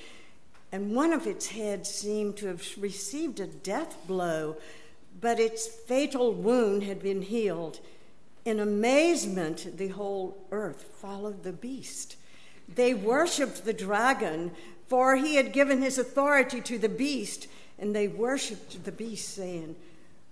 and 0.75 0.93
one 0.93 1.13
of 1.13 1.29
its 1.29 1.47
heads 1.47 1.89
seemed 1.89 2.37
to 2.37 2.49
have 2.49 2.61
received 2.79 3.39
a 3.39 3.47
death 3.47 3.97
blow, 4.09 4.57
but 5.21 5.39
its 5.39 5.69
fatal 5.69 6.33
wound 6.33 6.83
had 6.83 7.01
been 7.01 7.23
healed. 7.23 7.79
In 8.45 8.59
amazement, 8.59 9.79
the 9.79 9.87
whole 9.87 10.37
earth 10.51 10.83
followed 11.01 11.45
the 11.45 11.53
beast. 11.53 12.17
They 12.75 12.93
worshiped 12.93 13.65
the 13.65 13.73
dragon, 13.73 14.51
for 14.89 15.15
he 15.15 15.37
had 15.37 15.53
given 15.53 15.81
his 15.81 15.97
authority 15.97 16.61
to 16.63 16.77
the 16.77 16.89
beast, 16.89 17.47
and 17.79 17.95
they 17.95 18.09
worshiped 18.09 18.83
the 18.83 18.91
beast, 18.91 19.33
saying, 19.33 19.77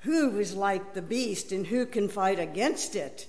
Who 0.00 0.40
is 0.40 0.56
like 0.56 0.94
the 0.94 1.02
beast, 1.02 1.52
and 1.52 1.68
who 1.68 1.86
can 1.86 2.08
fight 2.08 2.40
against 2.40 2.96
it? 2.96 3.28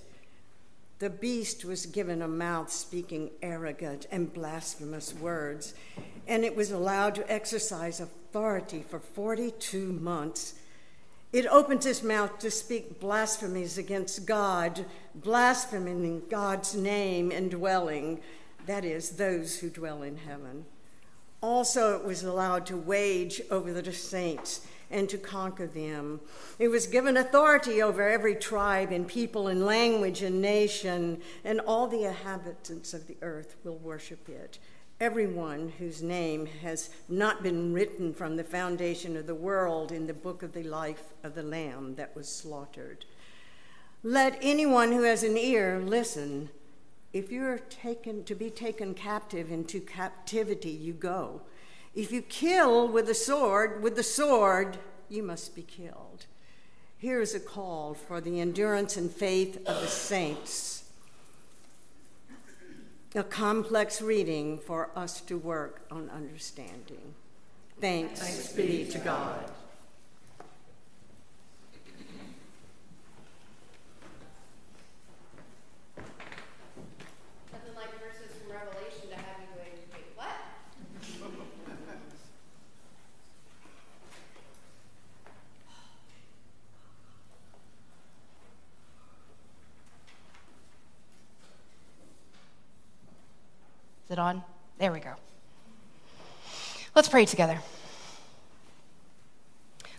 The 1.03 1.09
beast 1.09 1.65
was 1.65 1.85
given 1.85 2.21
a 2.21 2.27
mouth 2.29 2.71
speaking 2.71 3.29
arrogant 3.41 4.07
and 4.09 4.33
blasphemous 4.33 5.13
words, 5.13 5.73
and 6.29 6.45
it 6.45 6.55
was 6.55 6.71
allowed 6.71 7.13
to 7.13 7.29
exercise 7.29 7.99
authority 7.99 8.85
for 8.87 8.99
42 8.99 9.91
months. 9.91 10.53
It 11.33 11.45
opened 11.47 11.85
its 11.85 12.03
mouth 12.03 12.39
to 12.39 12.49
speak 12.49 13.01
blasphemies 13.01 13.77
against 13.77 14.25
God, 14.25 14.85
blaspheming 15.13 16.21
God's 16.29 16.73
name 16.73 17.31
and 17.31 17.51
dwelling, 17.51 18.21
that 18.65 18.85
is, 18.85 19.17
those 19.17 19.59
who 19.59 19.69
dwell 19.69 20.03
in 20.03 20.15
heaven. 20.15 20.63
Also, 21.41 21.97
it 21.97 22.05
was 22.05 22.23
allowed 22.23 22.65
to 22.67 22.77
wage 22.77 23.41
over 23.51 23.73
the 23.73 23.91
saints 23.91 24.65
and 24.93 25.09
to 25.09 25.17
conquer 25.17 25.65
them. 25.65 26.21
It 26.59 26.69
was 26.69 26.87
given 26.87 27.17
authority 27.17 27.81
over 27.81 28.07
every 28.07 28.35
tribe 28.35 28.91
and 28.91 29.07
people 29.07 29.47
and 29.47 29.65
language 29.65 30.21
and 30.21 30.41
nation, 30.41 31.19
and 31.43 31.59
all 31.59 31.87
the 31.87 32.05
inhabitants 32.05 32.93
of 32.93 33.07
the 33.07 33.17
earth 33.21 33.55
will 33.63 33.77
worship 33.77 34.29
it. 34.29 34.59
Everyone 35.01 35.73
whose 35.79 36.03
name 36.03 36.45
has 36.61 36.91
not 37.09 37.41
been 37.41 37.73
written 37.73 38.13
from 38.13 38.37
the 38.37 38.43
foundation 38.43 39.17
of 39.17 39.25
the 39.25 39.35
world 39.35 39.91
in 39.91 40.05
the 40.05 40.13
book 40.13 40.43
of 40.43 40.53
the 40.53 40.63
life 40.63 41.13
of 41.23 41.33
the 41.33 41.43
Lamb 41.43 41.95
that 41.95 42.15
was 42.15 42.29
slaughtered. 42.29 43.03
Let 44.03 44.37
anyone 44.41 44.91
who 44.91 45.03
has 45.03 45.23
an 45.23 45.37
ear 45.37 45.81
listen. 45.83 46.49
If 47.11 47.31
you're 47.31 47.57
taken 47.57 48.23
to 48.25 48.35
be 48.35 48.49
taken 48.49 48.93
captive 48.93 49.51
into 49.51 49.79
captivity, 49.79 50.69
you 50.69 50.93
go. 50.93 51.41
If 51.95 52.11
you 52.11 52.21
kill 52.21 52.87
with 52.87 53.05
the 53.05 53.13
sword, 53.13 53.83
with 53.83 53.95
the 53.95 54.03
sword, 54.03 54.77
you 55.09 55.21
must 55.21 55.55
be 55.55 55.61
killed. 55.61 56.25
Here 56.97 57.21
is 57.21 57.35
a 57.35 57.39
call 57.39 57.93
for 57.93 58.21
the 58.21 58.39
endurance 58.39 58.97
and 58.97 59.11
faith 59.11 59.57
of 59.67 59.81
the 59.81 59.87
saints. 59.87 60.85
A 63.13 63.23
complex 63.23 64.01
reading 64.01 64.57
for 64.57 64.89
us 64.95 65.21
to 65.21 65.37
work 65.37 65.85
on 65.91 66.09
understanding. 66.09 67.13
Thanks, 67.79 68.19
Thanks 68.19 68.53
be 68.53 68.85
to 68.85 68.97
God. 68.97 69.51
It 94.13 94.19
on? 94.19 94.43
There 94.77 94.93
we 94.93 94.99
go. 94.99 95.13
Let's 96.95 97.09
pray 97.09 97.25
together. 97.25 97.59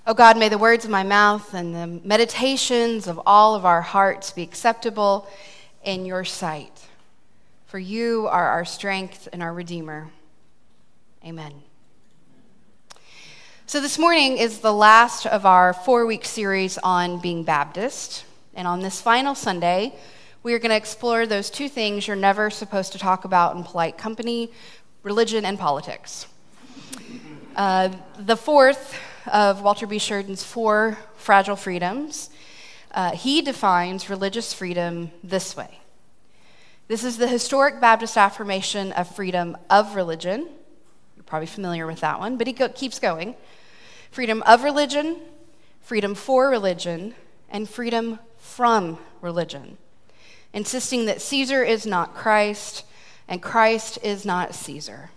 Oh 0.06 0.14
God, 0.14 0.38
may 0.38 0.48
the 0.48 0.56
words 0.58 0.84
of 0.84 0.90
my 0.90 1.02
mouth 1.02 1.52
and 1.52 1.74
the 1.74 1.86
meditations 2.06 3.08
of 3.08 3.20
all 3.26 3.54
of 3.54 3.64
our 3.64 3.82
hearts 3.82 4.30
be 4.30 4.42
acceptable 4.42 5.28
in 5.82 6.06
your 6.06 6.24
sight. 6.24 6.86
For 7.66 7.78
you 7.78 8.28
are 8.30 8.46
our 8.48 8.64
strength 8.64 9.28
and 9.32 9.42
our 9.42 9.52
Redeemer. 9.52 10.08
Amen. 11.24 11.52
So, 13.66 13.80
this 13.80 13.98
morning 13.98 14.36
is 14.36 14.58
the 14.58 14.72
last 14.72 15.26
of 15.26 15.44
our 15.44 15.72
four 15.72 16.06
week 16.06 16.24
series 16.24 16.78
on 16.78 17.18
being 17.18 17.42
Baptist. 17.42 18.24
And 18.54 18.68
on 18.68 18.80
this 18.80 19.00
final 19.00 19.34
Sunday, 19.34 19.94
we 20.44 20.52
are 20.52 20.58
going 20.58 20.70
to 20.70 20.76
explore 20.76 21.24
those 21.24 21.48
two 21.48 21.70
things 21.70 22.06
you're 22.06 22.14
never 22.14 22.50
supposed 22.50 22.92
to 22.92 22.98
talk 22.98 23.24
about 23.24 23.56
in 23.56 23.64
polite 23.64 23.96
company 23.96 24.52
religion 25.02 25.46
and 25.46 25.58
politics. 25.58 26.26
Uh, 27.56 27.88
the 28.18 28.36
fourth 28.36 28.94
of 29.26 29.62
Walter 29.62 29.86
B. 29.86 29.96
Shurden's 29.96 30.44
four 30.44 30.98
fragile 31.16 31.56
freedoms, 31.56 32.28
uh, 32.92 33.12
he 33.12 33.40
defines 33.40 34.10
religious 34.10 34.52
freedom 34.52 35.10
this 35.22 35.56
way. 35.56 35.80
This 36.88 37.04
is 37.04 37.16
the 37.16 37.26
historic 37.28 37.80
Baptist 37.80 38.18
affirmation 38.18 38.92
of 38.92 39.14
freedom 39.16 39.56
of 39.70 39.94
religion. 39.94 40.46
You're 41.16 41.24
probably 41.24 41.46
familiar 41.46 41.86
with 41.86 42.00
that 42.00 42.20
one, 42.20 42.36
but 42.36 42.46
he 42.46 42.52
go- 42.52 42.68
keeps 42.68 42.98
going. 42.98 43.34
Freedom 44.10 44.42
of 44.42 44.62
religion, 44.62 45.20
freedom 45.80 46.14
for 46.14 46.50
religion, 46.50 47.14
and 47.48 47.66
freedom 47.66 48.18
from 48.36 48.98
religion 49.22 49.78
insisting 50.54 51.04
that 51.04 51.20
Caesar 51.20 51.62
is 51.62 51.84
not 51.84 52.14
Christ 52.14 52.84
and 53.28 53.42
Christ 53.42 53.98
is 54.02 54.24
not 54.24 54.54
Caesar. 54.54 55.10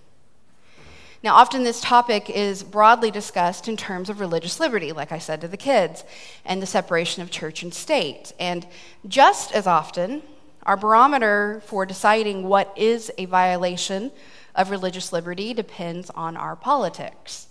Now, 1.23 1.35
often 1.35 1.63
this 1.63 1.81
topic 1.81 2.29
is 2.29 2.63
broadly 2.63 3.11
discussed 3.11 3.67
in 3.67 3.75
terms 3.75 4.09
of 4.09 4.19
religious 4.19 4.59
liberty, 4.59 4.91
like 4.91 5.11
I 5.11 5.17
said 5.17 5.41
to 5.41 5.47
the 5.47 5.57
kids, 5.57 6.03
and 6.45 6.61
the 6.61 6.67
separation 6.67 7.21
of 7.21 7.31
church 7.31 7.63
and 7.63 7.73
state. 7.73 8.33
And 8.39 8.67
just 9.07 9.51
as 9.51 9.67
often, 9.67 10.21
our 10.63 10.77
barometer 10.77 11.61
for 11.65 11.85
deciding 11.85 12.43
what 12.43 12.73
is 12.75 13.11
a 13.17 13.25
violation 13.25 14.11
of 14.55 14.69
religious 14.69 15.11
liberty 15.11 15.53
depends 15.53 16.09
on 16.11 16.37
our 16.37 16.55
politics. 16.55 17.47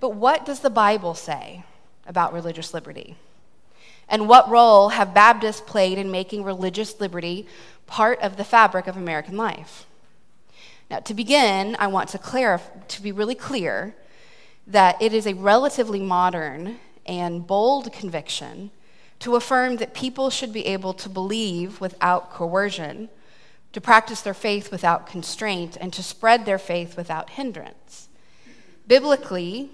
But 0.00 0.14
what 0.14 0.44
does 0.44 0.60
the 0.60 0.70
Bible 0.70 1.14
say 1.14 1.64
about 2.06 2.32
religious 2.32 2.74
liberty? 2.74 3.16
And 4.08 4.28
what 4.28 4.48
role 4.48 4.90
have 4.90 5.14
Baptists 5.14 5.60
played 5.60 5.98
in 5.98 6.10
making 6.10 6.44
religious 6.44 7.00
liberty 7.00 7.46
part 7.86 8.20
of 8.20 8.36
the 8.36 8.44
fabric 8.44 8.86
of 8.86 8.96
American 8.96 9.36
life? 9.36 9.86
Now, 10.90 11.00
to 11.00 11.14
begin, 11.14 11.76
I 11.78 11.86
want 11.86 12.10
to, 12.10 12.60
to 12.88 13.02
be 13.02 13.12
really 13.12 13.34
clear 13.34 13.94
that 14.66 15.00
it 15.00 15.12
is 15.12 15.26
a 15.26 15.34
relatively 15.34 16.00
modern 16.00 16.78
and 17.06 17.46
bold 17.46 17.92
conviction 17.92 18.70
to 19.20 19.36
affirm 19.36 19.76
that 19.76 19.94
people 19.94 20.30
should 20.30 20.52
be 20.52 20.66
able 20.66 20.92
to 20.92 21.08
believe 21.08 21.80
without 21.80 22.30
coercion, 22.30 23.08
to 23.72 23.80
practice 23.80 24.20
their 24.20 24.34
faith 24.34 24.70
without 24.70 25.06
constraint, 25.06 25.76
and 25.80 25.92
to 25.92 26.02
spread 26.02 26.44
their 26.44 26.58
faith 26.58 26.96
without 26.96 27.30
hindrance. 27.30 28.08
Biblically, 28.86 29.70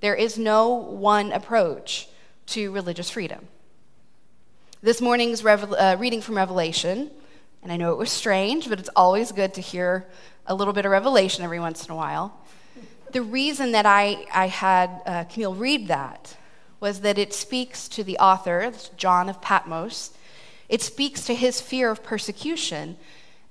there 0.00 0.14
is 0.14 0.38
no 0.38 0.68
one 0.68 1.32
approach 1.32 2.08
to 2.46 2.70
religious 2.70 3.10
freedom. 3.10 3.48
This 4.82 5.02
morning's 5.02 5.44
revel- 5.44 5.74
uh, 5.74 5.96
reading 5.96 6.22
from 6.22 6.38
Revelation, 6.38 7.10
and 7.62 7.70
I 7.70 7.76
know 7.76 7.92
it 7.92 7.98
was 7.98 8.10
strange, 8.10 8.66
but 8.66 8.80
it's 8.80 8.88
always 8.96 9.30
good 9.30 9.52
to 9.54 9.60
hear 9.60 10.06
a 10.46 10.54
little 10.54 10.72
bit 10.72 10.86
of 10.86 10.90
Revelation 10.90 11.44
every 11.44 11.60
once 11.60 11.84
in 11.84 11.92
a 11.92 11.94
while. 11.94 12.40
The 13.12 13.20
reason 13.20 13.72
that 13.72 13.84
I, 13.84 14.26
I 14.32 14.46
had 14.46 15.02
uh, 15.04 15.24
Camille 15.24 15.54
read 15.54 15.88
that 15.88 16.34
was 16.80 17.00
that 17.00 17.18
it 17.18 17.34
speaks 17.34 17.88
to 17.88 18.02
the 18.02 18.16
author, 18.16 18.72
John 18.96 19.28
of 19.28 19.42
Patmos. 19.42 20.12
It 20.70 20.80
speaks 20.80 21.26
to 21.26 21.34
his 21.34 21.60
fear 21.60 21.90
of 21.90 22.02
persecution 22.02 22.96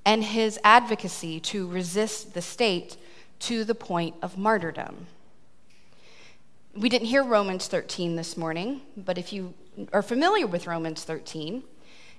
and 0.04 0.24
his 0.24 0.60
advocacy 0.64 1.40
to 1.42 1.68
resist 1.68 2.34
the 2.34 2.42
state 2.42 2.98
to 3.42 3.64
the 3.64 3.76
point 3.76 4.16
of 4.24 4.36
martyrdom. 4.36 5.06
We 6.76 6.90
didn't 6.90 7.08
hear 7.10 7.24
Romans 7.24 7.68
13 7.68 8.16
this 8.16 8.36
morning, 8.36 8.82
but 8.98 9.20
if 9.20 9.32
you 9.32 9.54
are 9.94 10.02
familiar 10.02 10.48
with 10.48 10.68
Romans 10.68 11.04
13, 11.04 11.64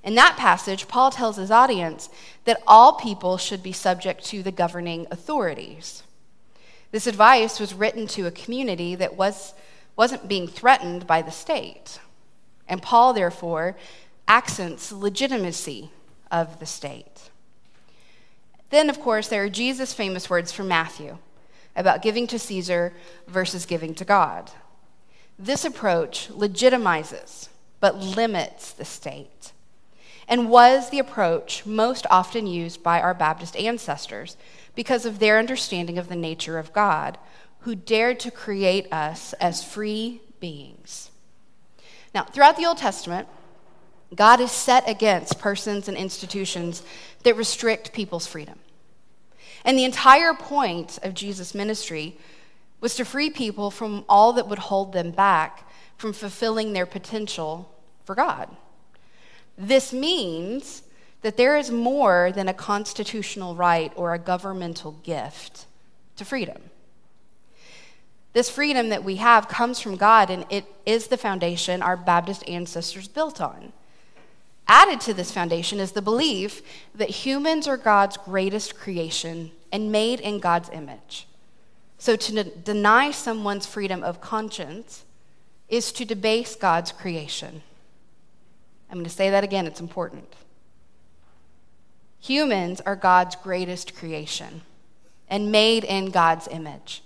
in 0.03 0.15
that 0.15 0.37
passage, 0.37 0.89
Paul 0.89 1.11
tells 1.11 1.37
his 1.37 1.51
audience 1.51 2.09
that 2.45 2.63
all 2.67 2.95
people 2.95 3.37
should 3.37 3.63
be 3.63 3.73
subject 3.73 4.25
to 4.27 4.43
the 4.43 4.53
governing 4.53 5.07
authorities. 5.11 6.03
This 6.91 7.07
advice 7.07 7.61
was 7.61 7.75
written 7.75 8.07
to 8.09 8.27
a 8.27 8.31
community 8.31 8.95
that 8.95 9.17
was, 9.17 9.55
wasn't 9.97 10.29
being 10.29 10.49
threatened 10.49 11.07
by 11.07 11.23
the 11.23 11.31
state. 11.31 12.01
And 12.67 12.83
Paul, 12.83 13.13
therefore, 13.13 13.77
accents 14.27 14.91
legitimacy 14.91 15.91
of 16.31 16.61
the 16.61 16.67
state. 16.67 17.31
Then, 18.71 18.89
of 18.89 19.01
course, 19.01 19.29
there 19.29 19.45
are 19.45 19.51
Jesus' 19.51 19.93
famous 19.93 20.31
words 20.31 20.51
from 20.53 20.69
Matthew 20.69 21.19
about 21.77 22.03
giving 22.03 22.27
to 22.29 22.39
Caesar 22.39 22.95
versus 23.27 23.67
giving 23.67 23.95
to 23.97 24.05
God. 24.05 24.51
This 25.39 25.65
approach 25.65 26.29
legitimizes 26.29 27.50
but 27.81 27.99
limits 27.99 28.72
the 28.72 28.85
state, 28.85 29.53
and 30.28 30.49
was 30.49 30.91
the 30.91 30.99
approach 30.99 31.66
most 31.66 32.07
often 32.11 32.47
used 32.47 32.83
by 32.83 33.01
our 33.01 33.14
Baptist 33.14 33.57
ancestors 33.57 34.37
because 34.74 35.05
of 35.05 35.18
their 35.18 35.39
understanding 35.39 35.99
of 35.99 36.09
the 36.09 36.16
nature 36.16 36.59
of 36.59 36.72
God, 36.72 37.18
who 37.61 37.74
dared 37.74 38.20
to 38.20 38.31
create 38.31 38.91
us 38.93 39.33
as 39.35 39.64
free 39.64 40.20
beings. 40.39 41.11
Now, 42.14 42.24
throughout 42.24 42.57
the 42.57 42.66
Old 42.66 42.78
Testament, 42.78 43.28
God 44.14 44.41
is 44.41 44.51
set 44.51 44.89
against 44.89 45.39
persons 45.39 45.89
and 45.89 45.97
institutions 45.97 46.83
that 47.22 47.37
restrict 47.37 47.93
people's 47.93 48.26
freedom. 48.26 48.59
And 49.64 49.78
the 49.78 49.85
entire 49.85 50.35
point 50.35 50.99
of 51.03 51.14
Jesus' 51.14 51.55
ministry 51.55 52.16
was 52.81 52.95
to 52.97 53.05
free 53.05 53.31
people 53.31 53.70
from 53.70 54.05
all 54.09 54.33
that 54.33 54.49
would 54.49 54.59
hold 54.59 54.93
them 54.93 55.11
back 55.11 55.68
from 56.01 56.15
fulfilling 56.15 56.73
their 56.73 56.87
potential 56.87 57.71
for 58.07 58.15
God. 58.15 58.49
This 59.59 59.93
means 59.93 60.83
that 61.21 61.37
there 61.37 61.59
is 61.59 61.71
more 61.71 62.33
than 62.35 62.49
a 62.49 62.55
constitutional 62.55 63.55
right 63.55 63.93
or 63.95 64.15
a 64.15 64.19
governmental 64.19 64.93
gift 65.03 65.67
to 66.17 66.25
freedom. 66.25 66.57
This 68.33 68.49
freedom 68.49 68.89
that 68.89 69.05
we 69.05 69.17
have 69.17 69.47
comes 69.47 69.79
from 69.79 69.97
God, 69.97 70.31
and 70.31 70.47
it 70.49 70.65
is 70.87 71.09
the 71.09 71.19
foundation 71.19 71.83
our 71.83 71.99
Baptist 71.99 72.49
ancestors 72.49 73.07
built 73.07 73.39
on. 73.39 73.75
Added 74.67 75.03
to 75.03 75.13
this 75.13 75.31
foundation 75.31 75.81
is 75.81 75.93
the 75.93 76.01
belief 76.01 76.63
that 76.95 77.11
humans 77.11 77.69
are 77.69 77.77
God's 77.77 78.17
greatest 78.17 78.75
creation 78.75 79.51
and 79.71 79.93
made 79.93 80.21
in 80.21 80.39
God's 80.39 80.71
image. 80.71 81.27
So 81.99 82.17
to 82.17 82.45
deny 82.45 83.11
someone's 83.11 83.67
freedom 83.67 84.03
of 84.03 84.23
conscience 84.23 85.05
is 85.71 85.93
to 85.93 86.05
debase 86.05 86.55
God's 86.57 86.93
creation. 86.93 87.62
I'm 88.91 88.99
going 88.99 89.05
to 89.05 89.11
say 89.11 89.31
that 89.31 89.45
again, 89.45 89.66
it's 89.66 89.81
important. 89.81 90.35
Humans 92.21 92.83
are 92.83 92.97
God's 92.97 93.37
greatest 93.37 93.95
creation 93.95 94.62
and 95.29 95.53
made 95.53 95.85
in 95.85 96.11
God's 96.11 96.49
image. 96.49 97.03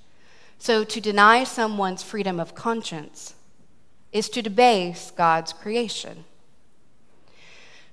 So 0.58 0.82
to 0.82 1.00
deny 1.00 1.44
someone's 1.44 2.02
freedom 2.02 2.40
of 2.40 2.54
conscience 2.54 3.34
is 4.12 4.28
to 4.30 4.40
debase 4.40 5.12
God's 5.14 5.52
creation. 5.52 6.24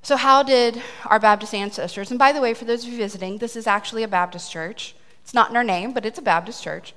So, 0.04 0.16
how 0.16 0.42
did 0.42 0.82
our 1.06 1.20
Baptist 1.20 1.54
ancestors, 1.54 2.10
and 2.10 2.18
by 2.18 2.32
the 2.32 2.42
way, 2.42 2.56
for 2.56 2.66
those 2.66 2.84
of 2.84 2.92
you 2.92 2.98
visiting, 2.98 3.38
this 3.38 3.56
is 3.56 3.68
actually 3.68 4.02
a 4.02 4.08
Baptist 4.08 4.52
church. 4.52 4.96
It's 5.24 5.34
not 5.34 5.52
in 5.52 5.56
our 5.56 5.64
name, 5.64 5.94
but 5.94 6.06
it's 6.06 6.18
a 6.18 6.24
Baptist 6.24 6.64
church. 6.64 6.96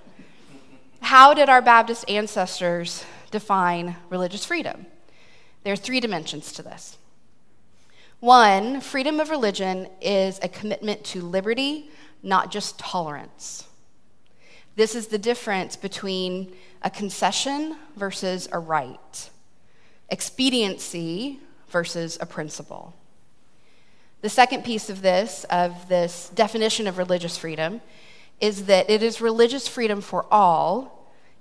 How 1.00 1.34
did 1.34 1.50
our 1.50 1.60
Baptist 1.60 2.08
ancestors 2.08 3.04
define 3.34 3.96
religious 4.10 4.44
freedom? 4.44 4.86
There 5.64 5.72
are 5.72 5.76
three 5.76 5.98
dimensions 5.98 6.52
to 6.52 6.62
this. 6.62 6.96
One, 8.20 8.80
freedom 8.80 9.18
of 9.18 9.28
religion 9.28 9.88
is 10.00 10.38
a 10.40 10.48
commitment 10.48 11.02
to 11.06 11.20
liberty, 11.20 11.90
not 12.22 12.52
just 12.52 12.78
tolerance. 12.78 13.66
This 14.76 14.94
is 14.94 15.08
the 15.08 15.18
difference 15.18 15.74
between 15.74 16.54
a 16.82 16.90
concession 16.90 17.76
versus 17.96 18.48
a 18.52 18.58
right, 18.60 19.30
expediency 20.10 21.40
versus 21.68 22.16
a 22.20 22.26
principle. 22.26 22.94
The 24.20 24.28
second 24.28 24.64
piece 24.64 24.88
of 24.88 25.02
this, 25.02 25.44
of 25.50 25.88
this 25.88 26.30
definition 26.34 26.86
of 26.86 26.98
religious 26.98 27.36
freedom, 27.36 27.80
is 28.40 28.66
that 28.66 28.88
it 28.88 29.02
is 29.02 29.20
religious 29.20 29.66
freedom 29.66 30.00
for 30.00 30.24
all, 30.30 30.93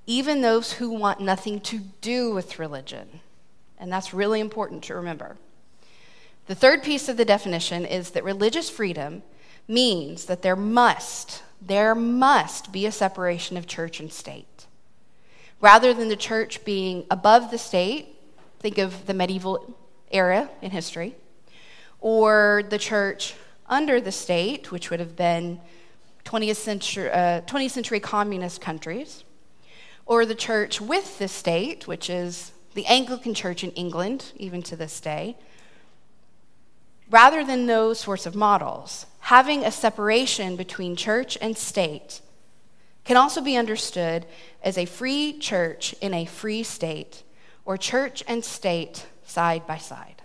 even 0.05 0.41
those 0.41 0.73
who 0.73 0.91
want 0.91 1.19
nothing 1.19 1.59
to 1.61 1.79
do 2.01 2.33
with 2.33 2.59
religion. 2.59 3.21
And 3.77 3.91
that's 3.91 4.13
really 4.13 4.39
important 4.39 4.83
to 4.85 4.95
remember. 4.95 5.37
The 6.47 6.55
third 6.55 6.83
piece 6.83 7.07
of 7.07 7.17
the 7.17 7.25
definition 7.25 7.85
is 7.85 8.11
that 8.11 8.23
religious 8.23 8.69
freedom 8.69 9.23
means 9.67 10.25
that 10.25 10.41
there 10.41 10.57
must, 10.57 11.41
there 11.61 11.95
must 11.95 12.71
be 12.71 12.85
a 12.85 12.91
separation 12.91 13.55
of 13.55 13.65
church 13.65 13.99
and 13.99 14.11
state. 14.11 14.65
Rather 15.61 15.93
than 15.93 16.09
the 16.09 16.17
church 16.17 16.65
being 16.65 17.05
above 17.09 17.49
the 17.49 17.57
state, 17.57 18.19
think 18.59 18.77
of 18.77 19.05
the 19.05 19.13
medieval 19.13 19.77
era 20.11 20.49
in 20.61 20.71
history, 20.71 21.15
or 22.01 22.63
the 22.69 22.77
church 22.77 23.35
under 23.67 24.01
the 24.01 24.11
state, 24.11 24.71
which 24.71 24.89
would 24.89 24.99
have 24.99 25.15
been 25.15 25.61
20th 26.25 26.57
century, 26.57 27.09
uh, 27.09 27.41
20th 27.41 27.71
century 27.71 27.99
communist 28.01 28.59
countries, 28.59 29.23
or 30.05 30.25
the 30.25 30.35
church 30.35 30.81
with 30.81 31.19
the 31.19 31.27
state, 31.27 31.87
which 31.87 32.09
is 32.09 32.51
the 32.73 32.85
Anglican 32.87 33.33
Church 33.33 33.63
in 33.63 33.71
England, 33.71 34.31
even 34.35 34.61
to 34.63 34.75
this 34.75 34.99
day. 34.99 35.37
Rather 37.09 37.43
than 37.43 37.67
those 37.67 37.99
sorts 37.99 38.25
of 38.25 38.35
models, 38.35 39.05
having 39.19 39.63
a 39.63 39.71
separation 39.71 40.55
between 40.55 40.95
church 40.95 41.37
and 41.39 41.55
state 41.55 42.21
can 43.03 43.17
also 43.17 43.41
be 43.41 43.55
understood 43.55 44.25
as 44.63 44.77
a 44.77 44.85
free 44.85 45.37
church 45.37 45.93
in 46.01 46.13
a 46.13 46.25
free 46.25 46.63
state, 46.63 47.23
or 47.65 47.77
church 47.77 48.23
and 48.27 48.43
state 48.43 49.05
side 49.25 49.67
by 49.67 49.77
side. 49.77 50.22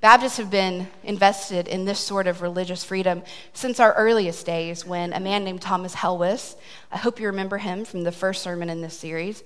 Baptists 0.00 0.36
have 0.36 0.48
been 0.48 0.86
invested 1.02 1.66
in 1.66 1.84
this 1.84 1.98
sort 1.98 2.28
of 2.28 2.40
religious 2.40 2.84
freedom 2.84 3.20
since 3.52 3.80
our 3.80 3.92
earliest 3.94 4.46
days 4.46 4.86
when 4.86 5.12
a 5.12 5.18
man 5.18 5.42
named 5.42 5.60
Thomas 5.60 5.92
Helwys, 5.92 6.54
I 6.92 6.98
hope 6.98 7.18
you 7.18 7.26
remember 7.26 7.58
him 7.58 7.84
from 7.84 8.04
the 8.04 8.12
first 8.12 8.40
sermon 8.40 8.70
in 8.70 8.80
this 8.80 8.96
series, 8.96 9.42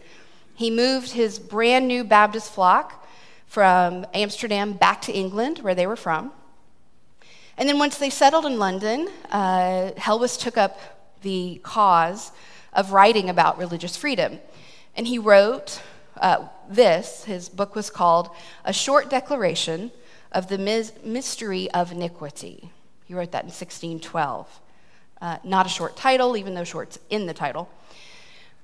he 0.54 0.70
moved 0.70 1.12
his 1.12 1.38
brand 1.38 1.88
new 1.88 2.04
Baptist 2.04 2.52
flock 2.52 3.06
from 3.46 4.04
Amsterdam 4.12 4.74
back 4.74 5.00
to 5.02 5.12
England, 5.12 5.60
where 5.60 5.74
they 5.74 5.86
were 5.86 5.96
from. 5.96 6.32
And 7.56 7.66
then 7.66 7.78
once 7.78 7.96
they 7.96 8.10
settled 8.10 8.44
in 8.44 8.58
London, 8.58 9.08
uh, 9.30 9.92
Helwys 9.96 10.38
took 10.38 10.58
up 10.58 10.78
the 11.22 11.62
cause 11.62 12.30
of 12.74 12.92
writing 12.92 13.30
about 13.30 13.56
religious 13.56 13.96
freedom. 13.96 14.38
And 14.94 15.06
he 15.06 15.18
wrote 15.18 15.80
uh, 16.20 16.48
this. 16.68 17.24
His 17.24 17.48
book 17.48 17.74
was 17.74 17.88
called 17.88 18.28
A 18.66 18.72
Short 18.74 19.08
Declaration 19.08 19.90
of 20.32 20.48
the 20.48 20.58
Mystery 21.04 21.70
of 21.70 21.92
Iniquity. 21.92 22.70
He 23.04 23.14
wrote 23.14 23.32
that 23.32 23.44
in 23.44 23.50
1612. 23.50 24.60
Uh, 25.20 25.38
not 25.44 25.66
a 25.66 25.68
short 25.68 25.96
title, 25.96 26.36
even 26.36 26.54
though 26.54 26.64
short's 26.64 26.98
in 27.10 27.26
the 27.26 27.34
title. 27.34 27.68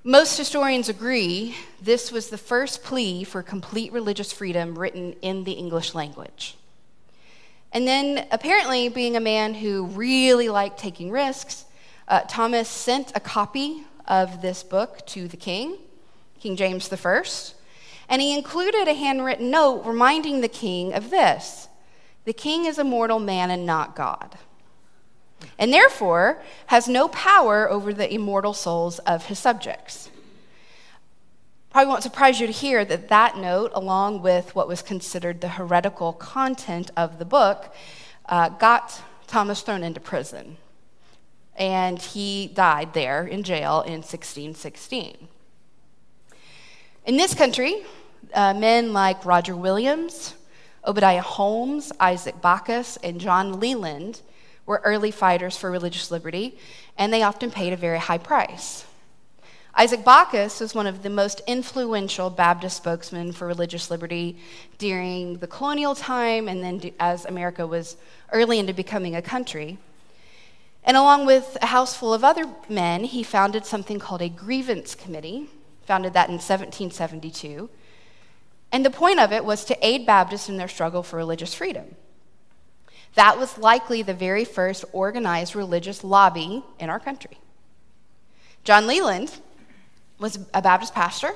Most 0.03 0.39
historians 0.39 0.89
agree 0.89 1.55
this 1.81 2.11
was 2.11 2.31
the 2.31 2.39
first 2.39 2.83
plea 2.83 3.25
for 3.25 3.43
complete 3.43 3.93
religious 3.93 4.33
freedom 4.33 4.79
written 4.79 5.14
in 5.23 5.45
the 5.45 5.53
English 5.53 5.95
language. 5.95 6.57
And 7.73 7.87
then, 7.87 8.27
apparently, 8.31 8.89
being 8.89 9.16
a 9.16 9.21
man 9.21 9.55
who 9.55 9.85
really 9.87 10.49
liked 10.49 10.79
taking 10.79 11.11
risks, 11.11 11.66
uh, 12.09 12.21
Thomas 12.21 12.69
sent 12.69 13.12
a 13.14 13.21
copy 13.21 13.85
of 14.07 14.41
this 14.41 14.62
book 14.62 15.07
to 15.09 15.29
the 15.29 15.37
king, 15.37 15.77
King 16.41 16.57
James 16.57 16.91
I, 16.91 17.23
and 18.09 18.23
he 18.23 18.37
included 18.37 18.89
a 18.89 18.95
handwritten 18.95 19.51
note 19.51 19.85
reminding 19.85 20.41
the 20.41 20.49
king 20.49 20.93
of 20.93 21.11
this 21.11 21.69
the 22.25 22.33
king 22.35 22.67
is 22.67 22.79
a 22.79 22.85
mortal 22.85 23.19
man 23.19 23.51
and 23.51 23.65
not 23.65 23.97
God, 23.97 24.37
and 25.59 25.73
therefore 25.73 26.43
has 26.67 26.87
no 26.87 27.09
power 27.09 27.71
over 27.71 27.95
the 27.95 28.13
immortal 28.13 28.53
souls 28.53 28.99
of 29.01 29.27
his 29.27 29.39
subjects. 29.39 30.11
Probably 31.71 31.89
won't 31.89 32.03
surprise 32.03 32.41
you 32.41 32.47
to 32.47 32.53
hear 32.53 32.85
that 32.85 33.09
that 33.09 33.39
note, 33.39 33.73
along 33.75 34.21
with 34.21 34.55
what 34.55 34.69
was 34.69 34.83
considered 34.83 35.41
the 35.41 35.49
heretical 35.49 36.13
content 36.13 36.91
of 36.97 37.19
the 37.19 37.25
book, 37.25 37.75
uh, 38.27 38.51
got 38.51 39.01
Thomas 39.27 39.63
thrown 39.63 39.83
into 39.83 40.01
prison. 40.01 40.57
And 41.57 41.99
he 41.99 42.47
died 42.49 42.95
there 42.95 43.27
in 43.27 43.43
jail 43.43 43.83
in 43.83 44.03
1616. 44.03 45.29
In 47.05 47.17
this 47.17 47.35
country, 47.35 47.85
uh, 48.35 48.55
men 48.55 48.93
like 48.93 49.24
Roger 49.24 49.57
Williams, 49.57 50.35
Obadiah 50.87 51.22
Holmes, 51.22 51.93
Isaac 52.01 52.41
Backus, 52.41 52.97
and 53.03 53.20
John 53.20 53.61
Leland 53.61 54.22
were 54.66 54.81
early 54.85 55.11
fighters 55.11 55.57
for 55.57 55.70
religious 55.70 56.11
liberty, 56.11 56.59
and 56.97 57.12
they 57.12 57.22
often 57.22 57.51
paid 57.51 57.72
a 57.72 57.76
very 57.76 57.99
high 57.99 58.18
price. 58.18 58.85
Isaac 59.74 60.05
Backus 60.05 60.59
was 60.59 60.74
one 60.74 60.89
of 60.89 61.03
the 61.03 61.11
most 61.11 61.41
influential 61.47 62.31
Baptist 62.31 62.79
spokesmen 62.79 63.33
for 63.33 63.47
religious 63.47 63.93
liberty 63.93 64.37
during 64.76 65.39
the 65.39 65.47
colonial 65.47 65.95
time 65.95 66.49
and 66.49 66.64
then 66.64 66.93
as 66.99 67.24
America 67.24 67.64
was 67.64 67.97
early 68.33 68.59
into 68.59 68.72
becoming 68.72 69.14
a 69.14 69.22
country. 69.22 69.79
And 70.83 70.97
along 70.97 71.26
with 71.26 71.57
a 71.62 71.66
house 71.66 71.97
full 71.97 72.12
of 72.12 72.24
other 72.24 72.47
men, 72.68 73.05
he 73.05 73.22
founded 73.22 73.64
something 73.64 74.01
called 74.01 74.20
a 74.20 74.29
grievance 74.29 74.97
committee, 74.97 75.47
founded 75.87 76.12
that 76.14 76.29
in 76.29 76.35
1772. 76.35 77.70
And 78.71 78.85
the 78.85 78.91
point 78.91 79.19
of 79.19 79.33
it 79.33 79.45
was 79.45 79.64
to 79.66 79.87
aid 79.87 80.07
Baptists 80.07 80.49
in 80.49 80.57
their 80.57 80.69
struggle 80.69 81.03
for 81.03 81.16
religious 81.16 81.55
freedom. 81.55 81.95
That 83.14 83.39
was 83.39 83.59
likely 83.59 84.03
the 84.03 84.14
very 84.14 84.45
first 84.45 84.85
organized 84.93 85.57
religious 85.57 86.05
lobby 86.05 86.62
in 86.79 86.91
our 86.91 87.01
country. 87.01 87.39
John 88.64 88.87
Leland 88.87 89.39
was 90.19 90.39
a 90.53 90.61
Baptist 90.61 90.95
pastor. 90.95 91.33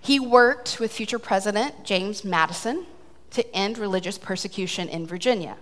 He 0.00 0.20
worked 0.20 0.78
with 0.78 0.92
future 0.92 1.18
President 1.18 1.84
James 1.84 2.24
Madison 2.24 2.86
to 3.30 3.56
end 3.56 3.78
religious 3.78 4.18
persecution 4.18 4.88
in 4.88 5.06
Virginia. 5.06 5.56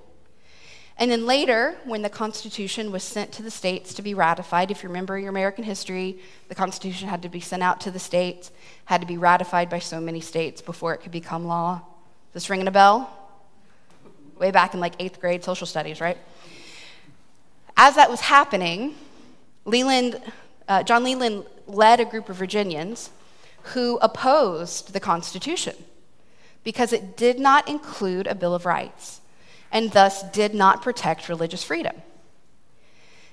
And 0.99 1.13
then 1.13 1.27
later, 1.27 1.77
when 1.85 2.03
the 2.03 2.09
Constitution 2.09 2.91
was 2.91 3.05
sent 3.05 3.31
to 3.33 3.43
the 3.43 3.53
states 3.53 3.95
to 3.95 4.03
be 4.03 4.15
ratified, 4.15 4.73
if 4.73 4.83
you 4.83 4.89
remember 4.89 5.17
your 5.17 5.31
American 5.31 5.63
history, 5.63 6.19
the 6.49 6.57
Constitution 6.57 7.09
had 7.09 7.23
to 7.23 7.29
be 7.29 7.39
sent 7.39 7.63
out 7.63 7.81
to 7.83 7.93
the 7.93 8.01
states, 8.01 8.51
had 8.87 9.01
to 9.01 9.07
be 9.07 9.17
ratified 9.17 9.71
by 9.71 9.79
so 9.79 10.01
many 10.01 10.21
states 10.21 10.61
before 10.61 10.95
it 10.95 10.99
could 10.99 11.13
become 11.13 11.47
law. 11.47 11.83
Is 12.31 12.35
this 12.35 12.51
ringing 12.51 12.67
a 12.67 12.73
bell? 12.73 13.09
Way 14.41 14.51
back 14.51 14.75
in 14.75 14.81
like 14.81 14.95
eighth 14.99 15.21
grade 15.21 15.45
social 15.45 15.69
studies, 15.69 16.01
right? 16.01 16.19
As 17.77 17.95
that 17.95 18.11
was 18.11 18.21
happening, 18.21 18.97
Leland, 19.65 20.21
uh, 20.67 20.83
John 20.83 21.05
Leland 21.05 21.45
led 21.69 22.01
a 22.01 22.05
group 22.05 22.29
of 22.29 22.35
Virginians 22.37 23.11
who 23.63 23.99
opposed 24.03 24.93
the 24.93 25.01
Constitution 25.01 25.77
because 26.65 26.93
it 26.93 27.17
did 27.17 27.39
not 27.39 27.69
include 27.69 28.27
a 28.27 28.35
Bill 28.35 28.55
of 28.55 28.67
Rights. 28.67 29.18
And 29.71 29.93
thus 29.93 30.23
did 30.31 30.55
not 30.55 30.83
protect 30.83 31.29
religious 31.29 31.63
freedom. 31.63 31.95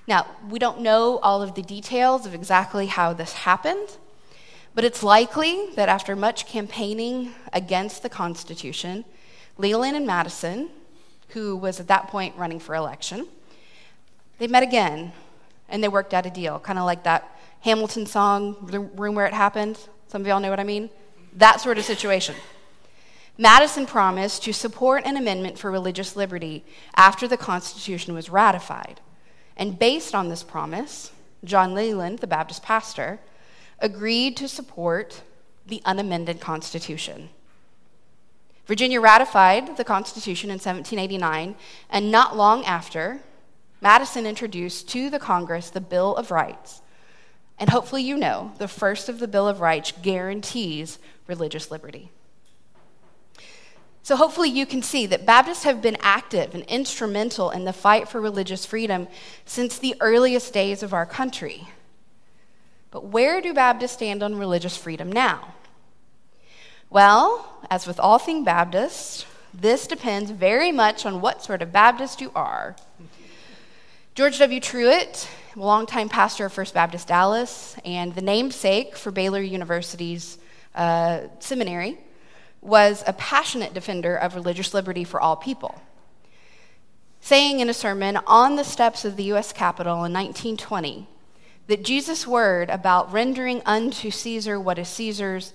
Now, 0.06 0.26
we 0.48 0.58
don't 0.58 0.80
know 0.80 1.18
all 1.18 1.42
of 1.42 1.54
the 1.54 1.62
details 1.62 2.26
of 2.26 2.34
exactly 2.34 2.86
how 2.86 3.12
this 3.12 3.32
happened, 3.32 3.96
but 4.74 4.84
it's 4.84 5.02
likely 5.02 5.70
that 5.74 5.88
after 5.88 6.14
much 6.14 6.46
campaigning 6.46 7.34
against 7.52 8.02
the 8.02 8.08
Constitution, 8.08 9.04
Leland 9.58 9.96
and 9.96 10.06
Madison, 10.06 10.68
who 11.30 11.56
was 11.56 11.80
at 11.80 11.88
that 11.88 12.08
point 12.08 12.36
running 12.36 12.60
for 12.60 12.74
election, 12.74 13.26
they 14.38 14.46
met 14.46 14.62
again 14.62 15.12
and 15.68 15.82
they 15.82 15.88
worked 15.88 16.14
out 16.14 16.26
a 16.26 16.30
deal, 16.30 16.60
kind 16.60 16.78
of 16.78 16.84
like 16.84 17.02
that 17.02 17.36
Hamilton 17.60 18.06
song, 18.06 18.56
The 18.66 18.78
Room 18.78 19.14
Where 19.16 19.26
It 19.26 19.32
Happened. 19.32 19.78
Some 20.06 20.20
of 20.20 20.26
y'all 20.26 20.38
know 20.38 20.50
what 20.50 20.60
I 20.60 20.64
mean? 20.64 20.88
That 21.32 21.60
sort 21.60 21.78
of 21.78 21.84
situation. 21.84 22.36
Madison 23.38 23.84
promised 23.84 24.42
to 24.44 24.52
support 24.52 25.04
an 25.04 25.16
amendment 25.16 25.58
for 25.58 25.70
religious 25.70 26.16
liberty 26.16 26.64
after 26.94 27.28
the 27.28 27.36
Constitution 27.36 28.14
was 28.14 28.30
ratified. 28.30 29.00
And 29.56 29.78
based 29.78 30.14
on 30.14 30.28
this 30.28 30.42
promise, 30.42 31.12
John 31.44 31.74
Leland, 31.74 32.20
the 32.20 32.26
Baptist 32.26 32.62
pastor, 32.62 33.20
agreed 33.78 34.36
to 34.38 34.48
support 34.48 35.22
the 35.66 35.82
unamended 35.84 36.40
Constitution. 36.40 37.28
Virginia 38.66 39.00
ratified 39.00 39.76
the 39.76 39.84
Constitution 39.84 40.50
in 40.50 40.54
1789, 40.54 41.54
and 41.90 42.10
not 42.10 42.36
long 42.36 42.64
after, 42.64 43.20
Madison 43.80 44.26
introduced 44.26 44.88
to 44.88 45.10
the 45.10 45.18
Congress 45.18 45.70
the 45.70 45.80
Bill 45.80 46.16
of 46.16 46.30
Rights. 46.30 46.80
And 47.58 47.70
hopefully, 47.70 48.02
you 48.02 48.16
know, 48.16 48.52
the 48.58 48.68
first 48.68 49.08
of 49.08 49.18
the 49.18 49.28
Bill 49.28 49.46
of 49.46 49.60
Rights 49.60 49.92
guarantees 50.02 50.98
religious 51.26 51.70
liberty. 51.70 52.10
So, 54.06 54.14
hopefully, 54.14 54.50
you 54.50 54.66
can 54.66 54.82
see 54.82 55.06
that 55.06 55.26
Baptists 55.26 55.64
have 55.64 55.82
been 55.82 55.96
active 55.98 56.54
and 56.54 56.62
instrumental 56.66 57.50
in 57.50 57.64
the 57.64 57.72
fight 57.72 58.08
for 58.08 58.20
religious 58.20 58.64
freedom 58.64 59.08
since 59.44 59.80
the 59.80 59.96
earliest 59.98 60.52
days 60.52 60.84
of 60.84 60.94
our 60.94 61.04
country. 61.04 61.66
But 62.92 63.06
where 63.06 63.40
do 63.40 63.52
Baptists 63.52 63.94
stand 63.94 64.22
on 64.22 64.36
religious 64.36 64.76
freedom 64.76 65.10
now? 65.10 65.54
Well, 66.88 67.58
as 67.68 67.88
with 67.88 67.98
all 67.98 68.20
things 68.20 68.44
Baptist, 68.44 69.26
this 69.52 69.88
depends 69.88 70.30
very 70.30 70.70
much 70.70 71.04
on 71.04 71.20
what 71.20 71.42
sort 71.42 71.60
of 71.60 71.72
Baptist 71.72 72.20
you 72.20 72.30
are. 72.36 72.76
George 74.14 74.38
W. 74.38 74.60
Truett, 74.60 75.28
longtime 75.56 76.08
pastor 76.08 76.46
of 76.46 76.52
First 76.52 76.74
Baptist 76.74 77.08
Dallas 77.08 77.74
and 77.84 78.14
the 78.14 78.22
namesake 78.22 78.96
for 78.96 79.10
Baylor 79.10 79.42
University's 79.42 80.38
uh, 80.76 81.22
seminary, 81.40 81.98
was 82.66 83.04
a 83.06 83.12
passionate 83.12 83.72
defender 83.72 84.16
of 84.16 84.34
religious 84.34 84.74
liberty 84.74 85.04
for 85.04 85.20
all 85.20 85.36
people. 85.36 85.80
Saying 87.20 87.60
in 87.60 87.68
a 87.68 87.74
sermon 87.74 88.18
on 88.26 88.56
the 88.56 88.64
steps 88.64 89.04
of 89.04 89.16
the 89.16 89.24
U.S. 89.24 89.52
Capitol 89.52 90.04
in 90.04 90.12
1920 90.12 91.08
that 91.66 91.84
Jesus' 91.84 92.26
word 92.26 92.70
about 92.70 93.12
rendering 93.12 93.62
unto 93.66 94.10
Caesar 94.10 94.60
what 94.60 94.78
is 94.78 94.88
Caesar's 94.88 95.52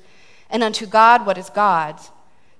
and 0.49 0.63
unto 0.63 0.85
God 0.85 1.25
what 1.25 1.37
is 1.37 1.49
God's 1.49 2.11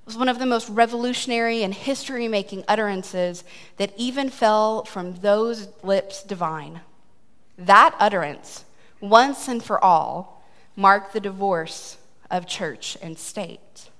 was 0.06 0.18
one 0.18 0.30
of 0.30 0.40
the 0.40 0.46
most 0.46 0.68
revolutionary 0.70 1.64
and 1.64 1.74
history 1.74 2.28
making 2.28 2.64
utterances 2.68 3.44
that 3.78 3.94
even 3.98 4.30
fell 4.30 4.84
from 4.84 5.16
those 5.16 5.68
lips 5.84 6.24
divine. 6.24 6.82
That 7.58 7.96
utterance, 8.00 8.66
once 9.00 9.48
and 9.48 9.64
for 9.64 9.82
all, 9.84 10.44
marked 10.76 11.14
the 11.14 11.20
divorce 11.20 11.98
of 12.32 12.48
church 12.48 12.98
and 13.02 13.18
state. 13.18 13.91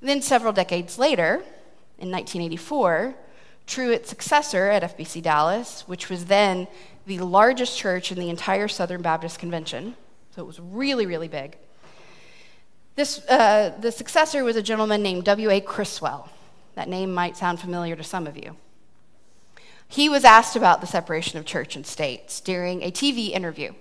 Then, 0.00 0.22
several 0.22 0.52
decades 0.52 0.98
later, 0.98 1.42
in 1.98 2.10
1984, 2.10 3.14
Truett's 3.66 4.08
successor 4.08 4.68
at 4.68 4.96
FBC 4.96 5.22
Dallas, 5.22 5.84
which 5.86 6.08
was 6.08 6.24
then 6.24 6.66
the 7.06 7.18
largest 7.18 7.78
church 7.78 8.10
in 8.10 8.18
the 8.18 8.30
entire 8.30 8.68
Southern 8.68 9.02
Baptist 9.02 9.38
Convention, 9.38 9.94
so 10.34 10.42
it 10.42 10.46
was 10.46 10.58
really, 10.60 11.06
really 11.06 11.28
big. 11.28 11.56
This, 12.96 13.24
uh, 13.28 13.74
the 13.80 13.92
successor 13.92 14.44
was 14.44 14.56
a 14.56 14.62
gentleman 14.62 15.02
named 15.02 15.24
W.A. 15.24 15.60
Criswell. 15.60 16.28
That 16.74 16.88
name 16.88 17.12
might 17.12 17.36
sound 17.36 17.60
familiar 17.60 17.96
to 17.96 18.04
some 18.04 18.26
of 18.26 18.36
you. 18.36 18.56
He 19.88 20.08
was 20.08 20.24
asked 20.24 20.56
about 20.56 20.80
the 20.80 20.86
separation 20.86 21.38
of 21.38 21.44
church 21.44 21.76
and 21.76 21.84
state 21.84 22.40
during 22.44 22.82
a 22.82 22.90
TV 22.90 23.30
interview. 23.30 23.72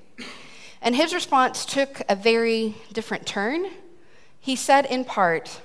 And 0.82 0.96
his 0.96 1.14
response 1.14 1.66
took 1.66 2.02
a 2.10 2.16
very 2.16 2.76
different 2.94 3.26
turn. 3.26 3.68
He 4.40 4.56
said, 4.56 4.86
in 4.86 5.06
part, 5.06 5.62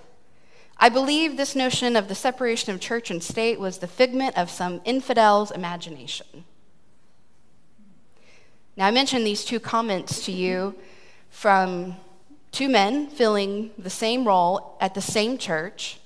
I 0.76 0.88
believe 0.88 1.36
this 1.36 1.54
notion 1.54 1.96
of 1.96 2.08
the 2.08 2.14
separation 2.14 2.74
of 2.74 2.80
church 2.80 3.10
and 3.10 3.22
state 3.22 3.60
was 3.60 3.78
the 3.78 3.86
figment 3.86 4.36
of 4.36 4.50
some 4.50 4.80
infidel's 4.84 5.50
imagination. 5.50 6.44
Now, 8.76 8.86
I 8.86 8.90
mentioned 8.90 9.26
these 9.26 9.44
two 9.44 9.60
comments 9.60 10.24
to 10.26 10.32
you 10.32 10.74
from 11.30 11.96
two 12.50 12.68
men 12.68 13.08
filling 13.08 13.70
the 13.78 13.90
same 13.90 14.26
role 14.26 14.76
at 14.80 14.94
the 14.94 15.00
same 15.00 15.38
church 15.38 16.00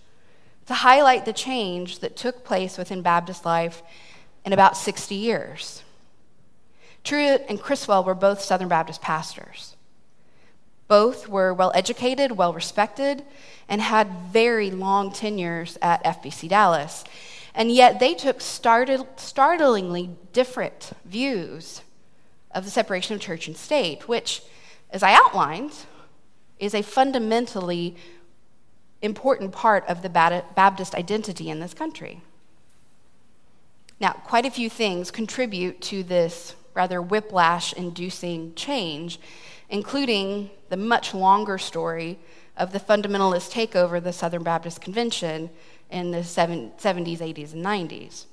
to 0.67 0.75
highlight 0.75 1.25
the 1.25 1.33
change 1.33 2.01
that 2.01 2.15
took 2.15 2.45
place 2.45 2.77
within 2.77 3.01
Baptist 3.01 3.47
life 3.47 3.83
in 4.45 4.53
about 4.53 4.77
60 4.77 5.15
years. 5.15 5.83
Truett 7.05 7.47
and 7.49 7.61
Criswell 7.61 8.05
were 8.05 8.15
both 8.15 8.43
Southern 8.43 8.69
Baptist 8.69 9.01
pastors. 9.01 9.77
Both 10.89 11.29
were 11.29 11.55
well 11.55 11.71
educated, 11.75 12.33
well 12.33 12.53
respected, 12.53 13.25
and 13.69 13.81
had 13.81 14.09
very 14.33 14.71
long 14.71 15.13
tenures 15.13 15.79
at 15.81 16.03
FBC 16.03 16.49
Dallas. 16.49 17.05
And 17.55 17.71
yet 17.71 18.01
they 18.01 18.15
took 18.15 18.41
startlingly 18.41 20.11
different 20.33 20.93
views 21.05 21.83
of 22.53 22.65
the 22.65 22.71
separation 22.71 23.15
of 23.15 23.21
church 23.21 23.47
and 23.47 23.57
state, 23.57 24.09
which, 24.09 24.43
as 24.91 25.03
I 25.03 25.13
outlined, 25.13 25.73
is 26.59 26.75
a 26.75 26.83
fundamentally 26.83 27.97
important 29.03 29.53
part 29.53 29.85
of 29.87 30.03
the 30.03 30.09
Baptist 30.09 30.95
identity 30.95 31.51
in 31.51 31.61
this 31.61 31.75
country. 31.75 32.23
Now, 34.01 34.13
quite 34.13 34.47
a 34.47 34.51
few 34.51 34.71
things 34.71 35.11
contribute 35.11 35.81
to 35.83 36.03
this 36.03 36.55
rather 36.75 37.03
whiplash 37.03 37.73
inducing 37.73 38.55
change, 38.55 39.19
including 39.71 40.51
the 40.69 40.77
much 40.77 41.15
longer 41.15 41.59
story 41.59 42.19
of 42.57 42.73
the 42.73 42.81
fundamentalist 42.81 43.53
takeover 43.53 43.99
of 43.99 44.05
the 44.05 44.13
Southern 44.13 44.43
Baptist 44.43 44.81
Convention 44.81 45.51
in 45.91 46.11
the 46.11 46.19
70s, 46.19 46.81
80s, 46.81 47.53
and 47.53 47.65
90s. 47.65 48.25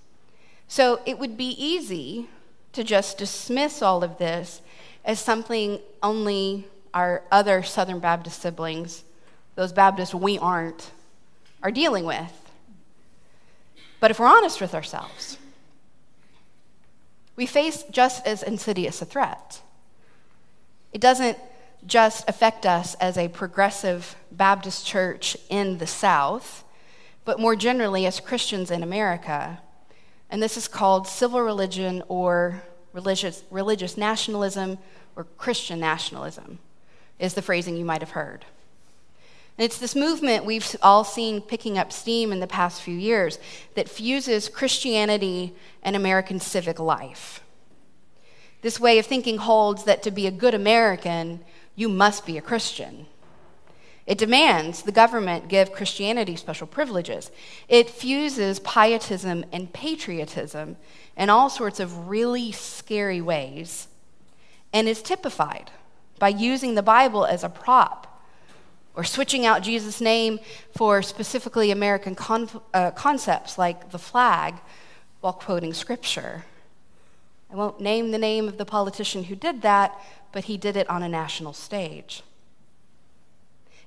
So 0.68 1.00
it 1.06 1.20
would 1.20 1.38
be 1.38 1.50
easy 1.64 2.28
to 2.74 2.84
just 2.84 3.18
dismiss 3.18 3.82
all 3.82 4.04
of 4.04 4.18
this 4.18 4.62
as 5.06 5.20
something 5.20 5.80
only 6.02 6.68
our 6.94 7.22
other 7.32 7.62
Southern 7.62 8.00
Baptist 8.00 8.42
siblings, 8.42 9.04
those 9.56 9.72
Baptists 9.72 10.14
we 10.14 10.38
aren't, 10.40 10.92
are 11.62 11.72
dealing 11.72 12.06
with. 12.06 12.52
But 14.00 14.12
if 14.12 14.20
we're 14.20 14.28
honest 14.28 14.60
with 14.60 14.74
ourselves, 14.74 15.38
we 17.36 17.46
face 17.46 17.84
just 17.92 18.26
as 18.26 18.44
insidious 18.44 19.02
a 19.02 19.06
threat. 19.06 19.62
It 20.96 21.02
doesn't 21.02 21.38
just 21.86 22.24
affect 22.30 22.66
us 22.66 22.96
as 23.02 23.18
a 23.18 23.28
progressive 23.28 24.16
Baptist 24.32 24.88
church 24.88 25.36
in 25.50 25.78
the 25.78 25.88
South, 25.88 26.64
but 27.26 27.38
more 27.38 27.58
generally 27.58 28.06
as 28.06 28.22
Christians 28.22 28.72
in 28.72 28.82
America. 28.82 29.60
And 30.30 30.42
this 30.42 30.56
is 30.56 30.70
called 30.70 31.06
civil 31.06 31.42
religion 31.42 32.02
or 32.08 32.64
religious, 32.94 33.44
religious 33.52 33.98
nationalism 33.98 34.78
or 35.18 35.26
Christian 35.38 35.82
nationalism, 35.82 36.60
is 37.20 37.34
the 37.34 37.42
phrasing 37.42 37.76
you 37.76 37.84
might 37.84 38.02
have 38.02 38.12
heard. 38.12 38.46
And 39.58 39.66
it's 39.66 39.78
this 39.78 39.98
movement 39.98 40.46
we've 40.46 40.78
all 40.82 41.04
seen 41.04 41.42
picking 41.42 41.78
up 41.78 41.92
steam 41.92 42.32
in 42.32 42.40
the 42.40 42.48
past 42.48 42.82
few 42.82 42.98
years 42.98 43.38
that 43.74 43.90
fuses 43.90 44.48
Christianity 44.48 45.54
and 45.84 45.94
American 45.98 46.40
civic 46.40 46.80
life. 46.80 47.42
This 48.66 48.80
way 48.80 48.98
of 48.98 49.06
thinking 49.06 49.38
holds 49.38 49.84
that 49.84 50.02
to 50.02 50.10
be 50.10 50.26
a 50.26 50.32
good 50.32 50.56
American, 50.56 51.42
you 51.76 51.88
must 51.88 52.26
be 52.26 52.36
a 52.36 52.42
Christian. 52.42 53.06
It 54.08 54.18
demands 54.18 54.82
the 54.82 54.92
government 54.92 55.50
give 55.50 55.72
Christianity 55.72 56.36
special 56.36 56.66
privileges. 56.66 57.30
It 57.70 57.92
fuses 57.92 58.60
pietism 58.62 59.46
and 59.52 59.72
patriotism 59.72 60.78
in 61.16 61.30
all 61.30 61.52
sorts 61.52 61.80
of 61.80 62.08
really 62.08 62.52
scary 62.52 63.22
ways 63.22 63.88
and 64.74 64.88
is 64.88 65.04
typified 65.04 65.70
by 66.18 66.30
using 66.30 66.74
the 66.74 66.82
Bible 66.82 67.24
as 67.24 67.44
a 67.44 67.50
prop 67.50 68.20
or 68.96 69.04
switching 69.04 69.46
out 69.46 69.62
Jesus' 69.62 70.02
name 70.02 70.40
for 70.76 71.04
specifically 71.04 71.70
American 71.70 72.18
uh, 72.74 72.90
concepts 72.90 73.60
like 73.60 73.92
the 73.92 74.00
flag 74.00 74.56
while 75.22 75.34
quoting 75.34 75.72
scripture. 75.72 76.46
I 77.52 77.56
won't 77.56 77.80
name 77.80 78.12
the 78.12 78.18
name 78.18 78.48
of 78.48 78.58
the 78.58 78.66
politician 78.66 79.26
who 79.26 79.36
did 79.36 79.62
that, 79.62 80.00
but 80.32 80.46
he 80.46 80.58
did 80.58 80.76
it 80.76 80.90
on 80.90 81.04
a 81.04 81.10
national 81.10 81.54
stage. 81.54 82.24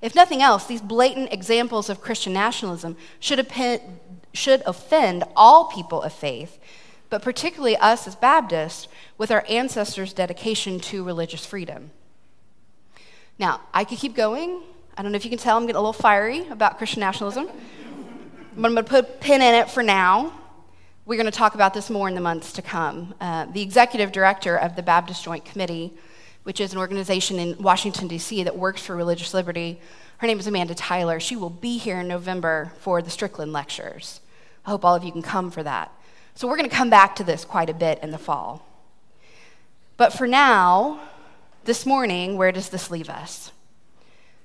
If 0.01 0.15
nothing 0.15 0.43
else, 0.43 0.67
these 0.67 0.81
blatant 0.81 1.33
examples 1.33 1.91
of 1.91 2.01
Christian 2.01 2.33
nationalism 2.33 2.97
should, 3.19 3.47
should 4.33 4.63
offend 4.65 5.25
all 5.35 5.65
people 5.67 6.03
of 6.03 6.13
faith, 6.13 6.59
but 7.11 7.23
particularly 7.23 7.77
us 7.77 8.07
as 8.07 8.15
Baptists 8.15 8.87
with 9.17 9.31
our 9.31 9.45
ancestors' 9.49 10.13
dedication 10.13 10.79
to 10.81 11.03
religious 11.03 11.45
freedom. 11.45 11.91
Now, 13.39 13.61
I 13.75 13.85
could 13.85 13.99
keep 13.99 14.15
going. 14.15 14.63
I 14.97 15.03
don't 15.03 15.13
know 15.13 15.17
if 15.17 15.25
you 15.25 15.31
can 15.31 15.39
tell 15.39 15.57
I'm 15.57 15.65
getting 15.65 15.77
a 15.77 15.81
little 15.81 15.93
fiery 15.93 16.47
about 16.49 16.79
Christian 16.79 17.01
nationalism, 17.01 17.47
but 17.47 18.67
I'm 18.67 18.75
going 18.75 18.77
to 18.77 18.83
put 18.85 19.05
a 19.05 19.09
pin 19.09 19.43
in 19.43 19.55
it 19.55 19.71
for 19.71 19.83
now. 19.83 20.33
We're 21.09 21.17
going 21.17 21.25
to 21.25 21.33
talk 21.33 21.55
about 21.55 21.73
this 21.73 21.89
more 21.89 22.07
in 22.07 22.15
the 22.15 22.21
months 22.21 22.53
to 22.53 22.61
come. 22.61 23.15
Uh, 23.19 23.47
the 23.47 23.63
executive 23.63 24.13
director 24.13 24.57
of 24.57 24.77
the 24.77 24.83
Baptist 24.83 25.25
Joint 25.25 25.43
Committee 25.43 25.95
which 26.43 26.61
is 26.61 26.73
an 26.73 26.79
organization 26.79 27.39
in 27.39 27.57
Washington, 27.63 28.09
D.C., 28.09 28.43
that 28.43 28.57
works 28.57 28.81
for 28.81 28.97
religious 28.97 29.35
liberty. 29.35 29.81
Her 30.17 30.27
name 30.27 30.39
is 30.39 30.47
Amanda 30.47 30.75
Tyler. 30.75 31.21
She 31.21 31.37
will 31.37 31.51
be 31.51 31.77
here 31.77 32.01
in 32.01 32.09
November 32.09 32.73
for 32.81 33.03
the 33.03 33.11
Strickland 33.11 33.53
Lectures. 33.53 34.21
I 34.65 34.71
hope 34.71 34.83
all 34.83 34.95
of 34.95 35.05
you 35.05 35.13
can 35.13 35.21
come 35.21 35.51
for 35.51 35.63
that. 35.63 35.93
So, 36.35 36.49
we're 36.49 36.57
going 36.57 36.69
to 36.71 36.75
come 36.75 36.89
back 36.89 37.17
to 37.17 37.25
this 37.25 37.45
quite 37.45 37.69
a 37.69 37.75
bit 37.75 37.99
in 38.03 38.13
the 38.13 38.19
fall. 38.19 38.67
But 39.99 40.13
for 40.13 40.27
now, 40.27 41.01
this 41.65 41.85
morning, 41.85 42.37
where 42.37 42.53
does 42.53 42.71
this 42.71 42.91
leave 42.91 43.11
us? 43.11 43.53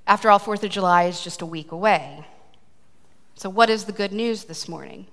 After 0.06 0.30
all, 0.30 0.38
4th 0.38 0.62
of 0.62 0.70
July 0.70 1.04
is 1.04 1.24
just 1.24 1.40
a 1.40 1.46
week 1.46 1.72
away. 1.72 2.26
So, 3.34 3.48
what 3.48 3.70
is 3.70 3.84
the 3.84 3.92
good 3.92 4.12
news 4.12 4.44
this 4.44 4.68
morning? 4.68 5.06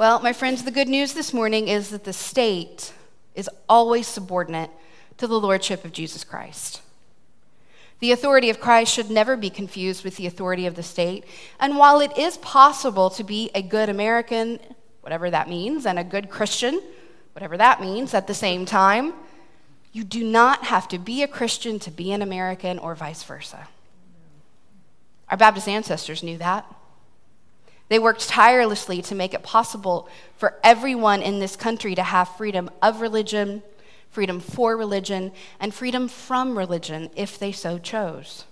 Well, 0.00 0.20
my 0.20 0.32
friends, 0.32 0.64
the 0.64 0.70
good 0.70 0.88
news 0.88 1.12
this 1.12 1.34
morning 1.34 1.68
is 1.68 1.90
that 1.90 2.04
the 2.04 2.14
state 2.14 2.94
is 3.34 3.50
always 3.68 4.06
subordinate 4.06 4.70
to 5.18 5.26
the 5.26 5.38
lordship 5.38 5.84
of 5.84 5.92
Jesus 5.92 6.24
Christ. 6.24 6.80
The 7.98 8.10
authority 8.10 8.48
of 8.48 8.60
Christ 8.60 8.94
should 8.94 9.10
never 9.10 9.36
be 9.36 9.50
confused 9.50 10.02
with 10.02 10.16
the 10.16 10.26
authority 10.26 10.64
of 10.64 10.74
the 10.74 10.82
state. 10.82 11.26
And 11.60 11.76
while 11.76 12.00
it 12.00 12.16
is 12.16 12.38
possible 12.38 13.10
to 13.10 13.22
be 13.22 13.50
a 13.54 13.60
good 13.60 13.90
American, 13.90 14.58
whatever 15.02 15.30
that 15.30 15.50
means, 15.50 15.84
and 15.84 15.98
a 15.98 16.02
good 16.02 16.30
Christian, 16.30 16.80
whatever 17.34 17.58
that 17.58 17.82
means, 17.82 18.14
at 18.14 18.26
the 18.26 18.32
same 18.32 18.64
time, 18.64 19.12
you 19.92 20.02
do 20.02 20.24
not 20.24 20.64
have 20.64 20.88
to 20.88 20.98
be 20.98 21.22
a 21.22 21.28
Christian 21.28 21.78
to 21.78 21.90
be 21.90 22.10
an 22.12 22.22
American 22.22 22.78
or 22.78 22.94
vice 22.94 23.22
versa. 23.22 23.68
Our 25.28 25.36
Baptist 25.36 25.68
ancestors 25.68 26.22
knew 26.22 26.38
that. 26.38 26.64
They 27.90 27.98
worked 27.98 28.28
tirelessly 28.28 29.02
to 29.02 29.16
make 29.16 29.34
it 29.34 29.42
possible 29.42 30.08
for 30.36 30.54
everyone 30.62 31.22
in 31.22 31.40
this 31.40 31.56
country 31.56 31.96
to 31.96 32.04
have 32.04 32.36
freedom 32.36 32.70
of 32.80 33.00
religion, 33.00 33.64
freedom 34.10 34.38
for 34.38 34.76
religion, 34.76 35.32
and 35.58 35.74
freedom 35.74 36.06
from 36.06 36.56
religion 36.56 37.10
if 37.16 37.36
they 37.36 37.50
so 37.50 37.78
chose. 37.78 38.44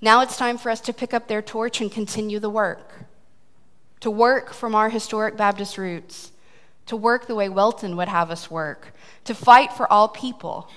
Now 0.00 0.20
it's 0.20 0.36
time 0.36 0.56
for 0.56 0.70
us 0.70 0.80
to 0.82 0.92
pick 0.92 1.12
up 1.12 1.26
their 1.26 1.42
torch 1.42 1.80
and 1.80 1.90
continue 1.90 2.38
the 2.38 2.48
work. 2.48 3.06
To 4.00 4.10
work 4.10 4.52
from 4.52 4.76
our 4.76 4.88
historic 4.88 5.36
Baptist 5.36 5.76
roots, 5.76 6.30
to 6.86 6.96
work 6.96 7.26
the 7.26 7.34
way 7.34 7.48
Welton 7.48 7.96
would 7.96 8.08
have 8.08 8.30
us 8.30 8.48
work, 8.48 8.94
to 9.24 9.34
fight 9.34 9.72
for 9.72 9.92
all 9.92 10.06
people, 10.06 10.68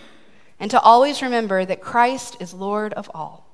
and 0.59 0.71
to 0.71 0.79
always 0.79 1.21
remember 1.21 1.63
that 1.63 1.79
Christ 1.79 2.37
is 2.39 2.55
Lord 2.55 2.91
of 2.93 3.09
all. 3.13 3.44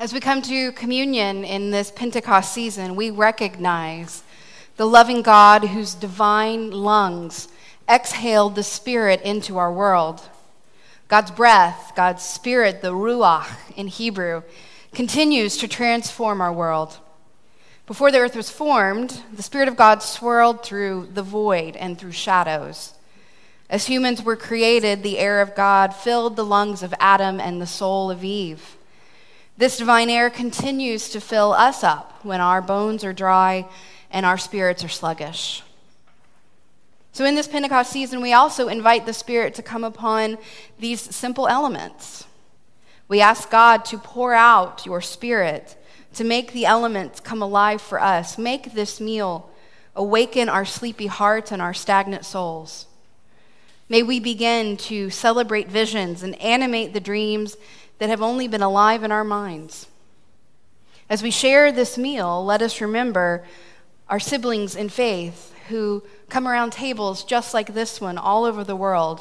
As 0.00 0.14
we 0.14 0.20
come 0.20 0.40
to 0.40 0.72
communion 0.72 1.44
in 1.44 1.70
this 1.70 1.90
Pentecost 1.90 2.54
season, 2.54 2.96
we 2.96 3.10
recognize 3.10 4.22
the 4.78 4.86
loving 4.86 5.20
God 5.20 5.62
whose 5.62 5.92
divine 5.92 6.70
lungs 6.70 7.48
exhaled 7.86 8.54
the 8.54 8.62
Spirit 8.62 9.20
into 9.20 9.58
our 9.58 9.70
world. 9.70 10.22
God's 11.08 11.30
breath, 11.30 11.92
God's 11.94 12.22
Spirit, 12.22 12.80
the 12.80 12.94
Ruach 12.94 13.46
in 13.76 13.88
Hebrew, 13.88 14.42
continues 14.94 15.58
to 15.58 15.68
transform 15.68 16.40
our 16.40 16.50
world. 16.50 16.96
Before 17.86 18.10
the 18.10 18.20
earth 18.20 18.36
was 18.36 18.48
formed, 18.48 19.22
the 19.30 19.42
Spirit 19.42 19.68
of 19.68 19.76
God 19.76 20.02
swirled 20.02 20.64
through 20.64 21.10
the 21.12 21.22
void 21.22 21.76
and 21.76 21.98
through 21.98 22.12
shadows. 22.12 22.94
As 23.68 23.86
humans 23.86 24.22
were 24.22 24.34
created, 24.34 25.02
the 25.02 25.18
air 25.18 25.42
of 25.42 25.54
God 25.54 25.94
filled 25.94 26.36
the 26.36 26.44
lungs 26.46 26.82
of 26.82 26.94
Adam 26.98 27.38
and 27.38 27.60
the 27.60 27.66
soul 27.66 28.10
of 28.10 28.24
Eve. 28.24 28.78
This 29.56 29.76
divine 29.76 30.08
air 30.08 30.30
continues 30.30 31.10
to 31.10 31.20
fill 31.20 31.52
us 31.52 31.84
up 31.84 32.24
when 32.24 32.40
our 32.40 32.62
bones 32.62 33.04
are 33.04 33.12
dry 33.12 33.68
and 34.10 34.24
our 34.24 34.38
spirits 34.38 34.84
are 34.84 34.88
sluggish. 34.88 35.62
So, 37.12 37.24
in 37.24 37.34
this 37.34 37.48
Pentecost 37.48 37.92
season, 37.92 38.20
we 38.20 38.32
also 38.32 38.68
invite 38.68 39.04
the 39.04 39.12
Spirit 39.12 39.54
to 39.54 39.62
come 39.62 39.84
upon 39.84 40.38
these 40.78 41.00
simple 41.00 41.48
elements. 41.48 42.26
We 43.08 43.20
ask 43.20 43.50
God 43.50 43.84
to 43.86 43.98
pour 43.98 44.32
out 44.32 44.86
your 44.86 45.00
Spirit 45.00 45.76
to 46.14 46.24
make 46.24 46.52
the 46.52 46.66
elements 46.66 47.20
come 47.20 47.42
alive 47.42 47.82
for 47.82 48.00
us. 48.00 48.38
Make 48.38 48.74
this 48.74 49.00
meal 49.00 49.50
awaken 49.96 50.48
our 50.48 50.64
sleepy 50.64 51.06
hearts 51.06 51.52
and 51.52 51.60
our 51.60 51.74
stagnant 51.74 52.24
souls. 52.24 52.86
May 53.88 54.04
we 54.04 54.20
begin 54.20 54.76
to 54.76 55.10
celebrate 55.10 55.68
visions 55.68 56.22
and 56.22 56.40
animate 56.40 56.92
the 56.92 57.00
dreams 57.00 57.56
that 58.00 58.08
have 58.08 58.22
only 58.22 58.48
been 58.48 58.62
alive 58.62 59.04
in 59.04 59.12
our 59.12 59.22
minds. 59.22 59.86
As 61.10 61.22
we 61.22 61.30
share 61.30 61.70
this 61.70 61.98
meal, 61.98 62.42
let 62.42 62.62
us 62.62 62.80
remember 62.80 63.44
our 64.08 64.18
siblings 64.18 64.74
in 64.74 64.88
faith 64.88 65.54
who 65.68 66.02
come 66.30 66.48
around 66.48 66.72
tables 66.72 67.22
just 67.22 67.52
like 67.52 67.74
this 67.74 68.00
one 68.00 68.16
all 68.16 68.44
over 68.44 68.64
the 68.64 68.74
world. 68.74 69.20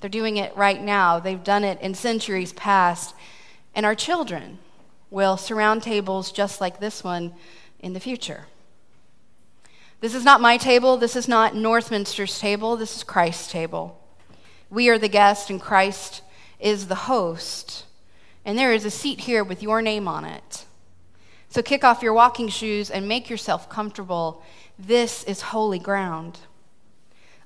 They're 0.00 0.08
doing 0.08 0.38
it 0.38 0.56
right 0.56 0.82
now, 0.82 1.20
they've 1.20 1.44
done 1.44 1.64
it 1.64 1.80
in 1.82 1.94
centuries 1.94 2.54
past. 2.54 3.14
And 3.74 3.84
our 3.84 3.94
children 3.94 4.58
will 5.10 5.36
surround 5.36 5.82
tables 5.82 6.32
just 6.32 6.62
like 6.62 6.80
this 6.80 7.04
one 7.04 7.34
in 7.78 7.92
the 7.92 8.00
future. 8.00 8.46
This 10.00 10.14
is 10.14 10.24
not 10.24 10.40
my 10.40 10.56
table. 10.56 10.96
This 10.96 11.14
is 11.14 11.28
not 11.28 11.52
Northminster's 11.52 12.38
table. 12.38 12.76
This 12.76 12.96
is 12.96 13.04
Christ's 13.04 13.50
table. 13.50 14.00
We 14.70 14.88
are 14.88 14.98
the 14.98 15.08
guest, 15.08 15.50
and 15.50 15.60
Christ 15.60 16.22
is 16.60 16.86
the 16.86 16.94
host 16.94 17.84
and 18.48 18.56
there 18.56 18.72
is 18.72 18.86
a 18.86 18.90
seat 18.90 19.20
here 19.20 19.44
with 19.44 19.62
your 19.62 19.82
name 19.82 20.08
on 20.08 20.24
it. 20.24 20.64
So 21.50 21.60
kick 21.60 21.84
off 21.84 22.02
your 22.02 22.14
walking 22.14 22.48
shoes 22.48 22.90
and 22.90 23.06
make 23.06 23.28
yourself 23.28 23.68
comfortable. 23.68 24.42
This 24.78 25.22
is 25.24 25.42
holy 25.42 25.78
ground. 25.78 26.38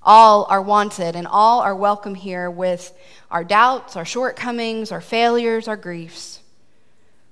All 0.00 0.44
are 0.48 0.62
wanted 0.62 1.16
and 1.16 1.26
all 1.26 1.59
are 1.59 1.74
welcome 1.74 2.14
here 2.14 2.48
with 2.48 2.96
our 3.32 3.42
doubts, 3.42 3.96
our 3.96 4.05
shortcomings, 4.05 4.92
our 4.92 5.00
failures, 5.00 5.66
our 5.66 5.76
griefs. 5.76 6.38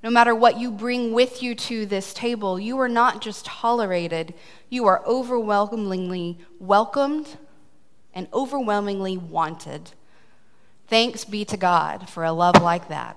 No 0.03 0.11
matter 0.11 0.35
what 0.35 0.59
you 0.59 0.73
bring 0.73 1.13
with 1.13 1.41
you 1.41 1.55
to 1.55 1.87
this 1.87 2.13
table, 2.13 2.59
you 2.59 2.77
are 2.81 2.89
not 2.89 3.23
just 3.23 3.45
tolerated, 3.45 4.35
you 4.69 4.87
are 4.87 5.01
overwhelmingly 5.07 6.39
welcomed 6.59 7.39
and 8.13 8.27
overwhelmingly 8.35 9.17
wanted. 9.17 9.93
Thanks 10.89 11.25
be 11.25 11.45
to 11.45 11.57
God 11.57 12.09
for 12.09 12.25
a 12.25 12.33
love 12.33 12.61
like 12.61 12.89
that. 12.89 13.17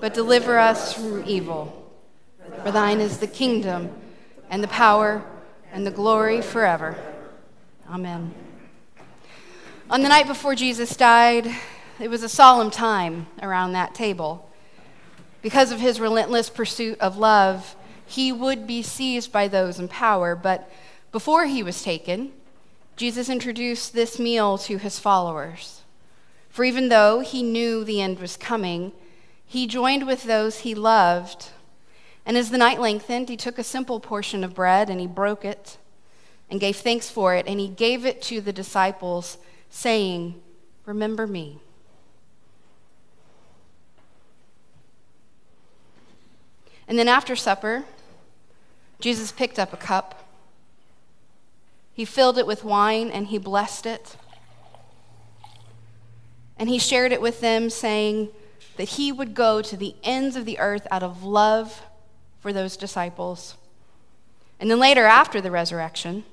but 0.00 0.14
deliver 0.14 0.58
us 0.58 0.92
from 0.92 1.24
evil. 1.26 1.92
For 2.62 2.70
thine 2.70 3.00
is 3.00 3.18
the 3.18 3.26
kingdom, 3.26 3.90
and 4.50 4.62
the 4.62 4.68
power, 4.68 5.24
and 5.72 5.86
the 5.86 5.90
glory 5.90 6.40
forever. 6.40 6.96
Amen. 7.90 8.34
On 9.90 10.02
the 10.02 10.08
night 10.08 10.26
before 10.26 10.54
Jesus 10.54 10.96
died, 10.96 11.50
it 12.00 12.08
was 12.08 12.22
a 12.22 12.28
solemn 12.28 12.70
time 12.70 13.26
around 13.42 13.72
that 13.72 13.94
table. 13.94 14.48
Because 15.42 15.72
of 15.72 15.80
his 15.80 16.00
relentless 16.00 16.50
pursuit 16.50 16.98
of 17.00 17.16
love, 17.16 17.74
he 18.06 18.32
would 18.32 18.66
be 18.66 18.82
seized 18.82 19.32
by 19.32 19.48
those 19.48 19.78
in 19.78 19.88
power, 19.88 20.34
but 20.34 20.70
before 21.12 21.46
he 21.46 21.62
was 21.62 21.82
taken, 21.82 22.32
Jesus 22.96 23.28
introduced 23.28 23.92
this 23.92 24.18
meal 24.18 24.58
to 24.58 24.78
his 24.78 24.98
followers. 24.98 25.82
For 26.50 26.64
even 26.64 26.88
though 26.88 27.20
he 27.20 27.42
knew 27.42 27.84
the 27.84 28.00
end 28.00 28.18
was 28.18 28.36
coming, 28.36 28.92
he 29.48 29.66
joined 29.66 30.06
with 30.06 30.24
those 30.24 30.58
he 30.58 30.74
loved. 30.74 31.48
And 32.26 32.36
as 32.36 32.50
the 32.50 32.58
night 32.58 32.78
lengthened, 32.78 33.30
he 33.30 33.36
took 33.36 33.58
a 33.58 33.64
simple 33.64 33.98
portion 33.98 34.44
of 34.44 34.54
bread 34.54 34.90
and 34.90 35.00
he 35.00 35.06
broke 35.06 35.42
it 35.42 35.78
and 36.50 36.60
gave 36.60 36.76
thanks 36.76 37.08
for 37.08 37.34
it. 37.34 37.46
And 37.46 37.58
he 37.58 37.66
gave 37.66 38.04
it 38.04 38.20
to 38.22 38.42
the 38.42 38.52
disciples, 38.52 39.38
saying, 39.70 40.34
Remember 40.84 41.26
me. 41.26 41.60
And 46.86 46.98
then 46.98 47.08
after 47.08 47.34
supper, 47.34 47.84
Jesus 49.00 49.32
picked 49.32 49.58
up 49.58 49.72
a 49.72 49.78
cup. 49.78 50.26
He 51.94 52.04
filled 52.04 52.36
it 52.36 52.46
with 52.46 52.64
wine 52.64 53.10
and 53.10 53.28
he 53.28 53.38
blessed 53.38 53.86
it. 53.86 54.16
And 56.58 56.68
he 56.68 56.78
shared 56.78 57.12
it 57.12 57.22
with 57.22 57.40
them, 57.40 57.70
saying, 57.70 58.28
that 58.78 58.90
he 58.90 59.10
would 59.10 59.34
go 59.34 59.60
to 59.60 59.76
the 59.76 59.94
ends 60.04 60.36
of 60.36 60.44
the 60.44 60.58
earth 60.60 60.86
out 60.90 61.02
of 61.02 61.24
love 61.24 61.82
for 62.38 62.52
those 62.52 62.76
disciples. 62.76 63.56
And 64.60 64.70
then 64.70 64.78
later, 64.78 65.04
after 65.04 65.40
the 65.40 65.50
resurrection, 65.50 66.24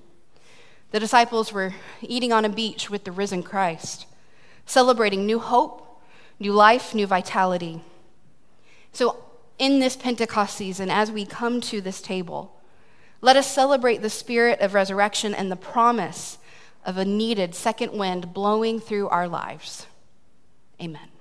the 0.92 1.00
disciples 1.00 1.52
were 1.52 1.74
eating 2.02 2.32
on 2.32 2.46
a 2.46 2.50
beach 2.50 2.88
with 2.90 3.04
the 3.04 3.12
risen 3.12 3.42
Christ, 3.42 4.06
celebrating 4.68 5.26
new 5.26 5.40
hope, 5.40 6.02
new 6.40 6.54
life, 6.54 6.94
new 6.94 7.08
vitality. 7.08 7.82
So, 8.94 9.24
in 9.58 9.80
this 9.80 9.96
Pentecost 9.96 10.56
season, 10.56 10.92
as 10.92 11.12
we 11.12 11.26
come 11.26 11.62
to 11.62 11.82
this 11.82 12.00
table, 12.00 12.62
let 13.22 13.38
us 13.38 13.52
celebrate 13.52 14.04
the 14.04 14.10
spirit 14.10 14.60
of 14.60 14.76
resurrection 14.76 15.34
and 15.34 15.52
the 15.52 15.56
promise 15.56 16.38
of 16.86 16.98
a 16.98 17.06
needed 17.06 17.56
second 17.56 17.94
wind 17.94 18.34
blowing 18.34 18.80
through 18.80 19.08
our 19.10 19.28
lives. 19.28 19.88
Amen. 20.80 21.15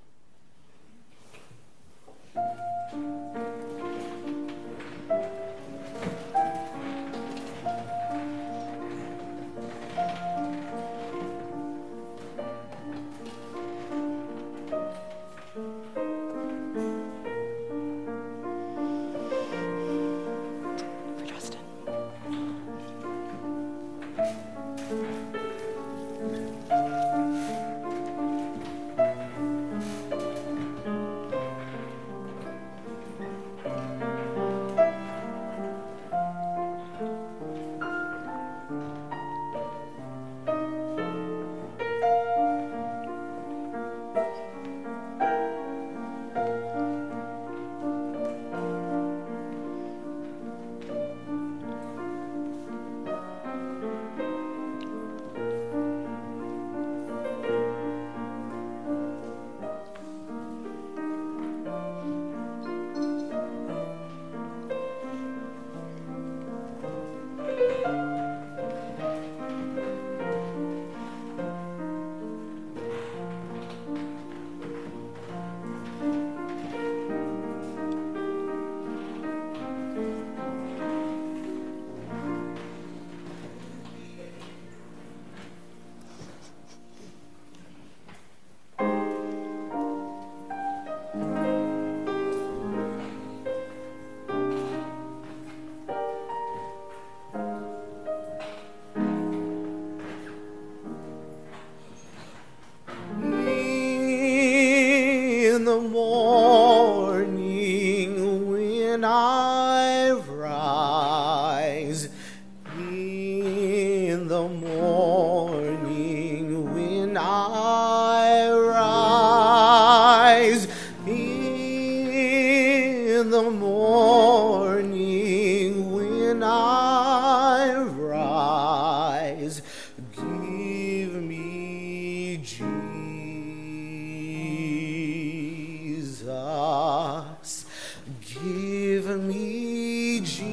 Jesus. 140.20 140.44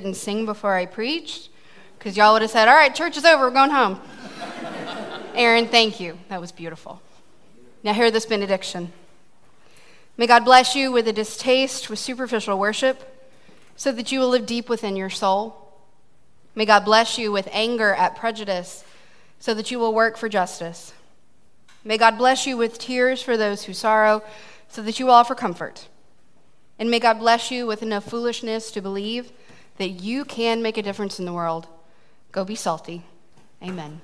Didn't 0.00 0.14
sing 0.14 0.46
before 0.46 0.74
I 0.74 0.86
preached, 0.86 1.50
because 1.98 2.16
y'all 2.16 2.32
would 2.32 2.42
have 2.42 2.50
said, 2.50 2.68
All 2.68 2.74
right, 2.74 2.94
church 2.94 3.16
is 3.18 3.24
over, 3.24 3.44
we're 3.44 3.50
going 3.50 3.70
home. 3.70 4.00
Aaron, 5.34 5.68
thank 5.68 6.00
you. 6.00 6.18
That 6.28 6.40
was 6.40 6.52
beautiful. 6.52 7.02
Now, 7.82 7.92
hear 7.92 8.10
this 8.10 8.24
benediction. 8.24 8.92
May 10.16 10.26
God 10.26 10.44
bless 10.44 10.74
you 10.74 10.90
with 10.90 11.06
a 11.06 11.12
distaste 11.12 11.90
with 11.90 11.98
superficial 11.98 12.58
worship, 12.58 13.28
so 13.76 13.92
that 13.92 14.10
you 14.10 14.20
will 14.20 14.28
live 14.28 14.46
deep 14.46 14.68
within 14.70 14.96
your 14.96 15.10
soul. 15.10 15.56
May 16.54 16.64
God 16.64 16.84
bless 16.84 17.18
you 17.18 17.30
with 17.30 17.48
anger 17.52 17.94
at 17.94 18.16
prejudice, 18.16 18.82
so 19.38 19.52
that 19.54 19.70
you 19.70 19.78
will 19.78 19.94
work 19.94 20.16
for 20.16 20.28
justice. 20.28 20.94
May 21.84 21.98
God 21.98 22.16
bless 22.16 22.46
you 22.46 22.56
with 22.56 22.78
tears 22.78 23.22
for 23.22 23.36
those 23.36 23.64
who 23.64 23.74
sorrow, 23.74 24.22
so 24.68 24.82
that 24.82 24.98
you 24.98 25.06
will 25.06 25.14
offer 25.14 25.34
comfort. 25.34 25.88
And 26.78 26.90
may 26.90 26.98
God 26.98 27.18
bless 27.18 27.50
you 27.50 27.66
with 27.66 27.82
enough 27.82 28.04
foolishness 28.04 28.70
to 28.70 28.80
believe 28.80 29.32
that 29.80 29.88
you 29.88 30.26
can 30.26 30.60
make 30.60 30.76
a 30.76 30.82
difference 30.82 31.18
in 31.18 31.24
the 31.24 31.32
world. 31.32 31.66
Go 32.32 32.44
be 32.44 32.54
salty. 32.54 33.02
Amen. 33.62 34.02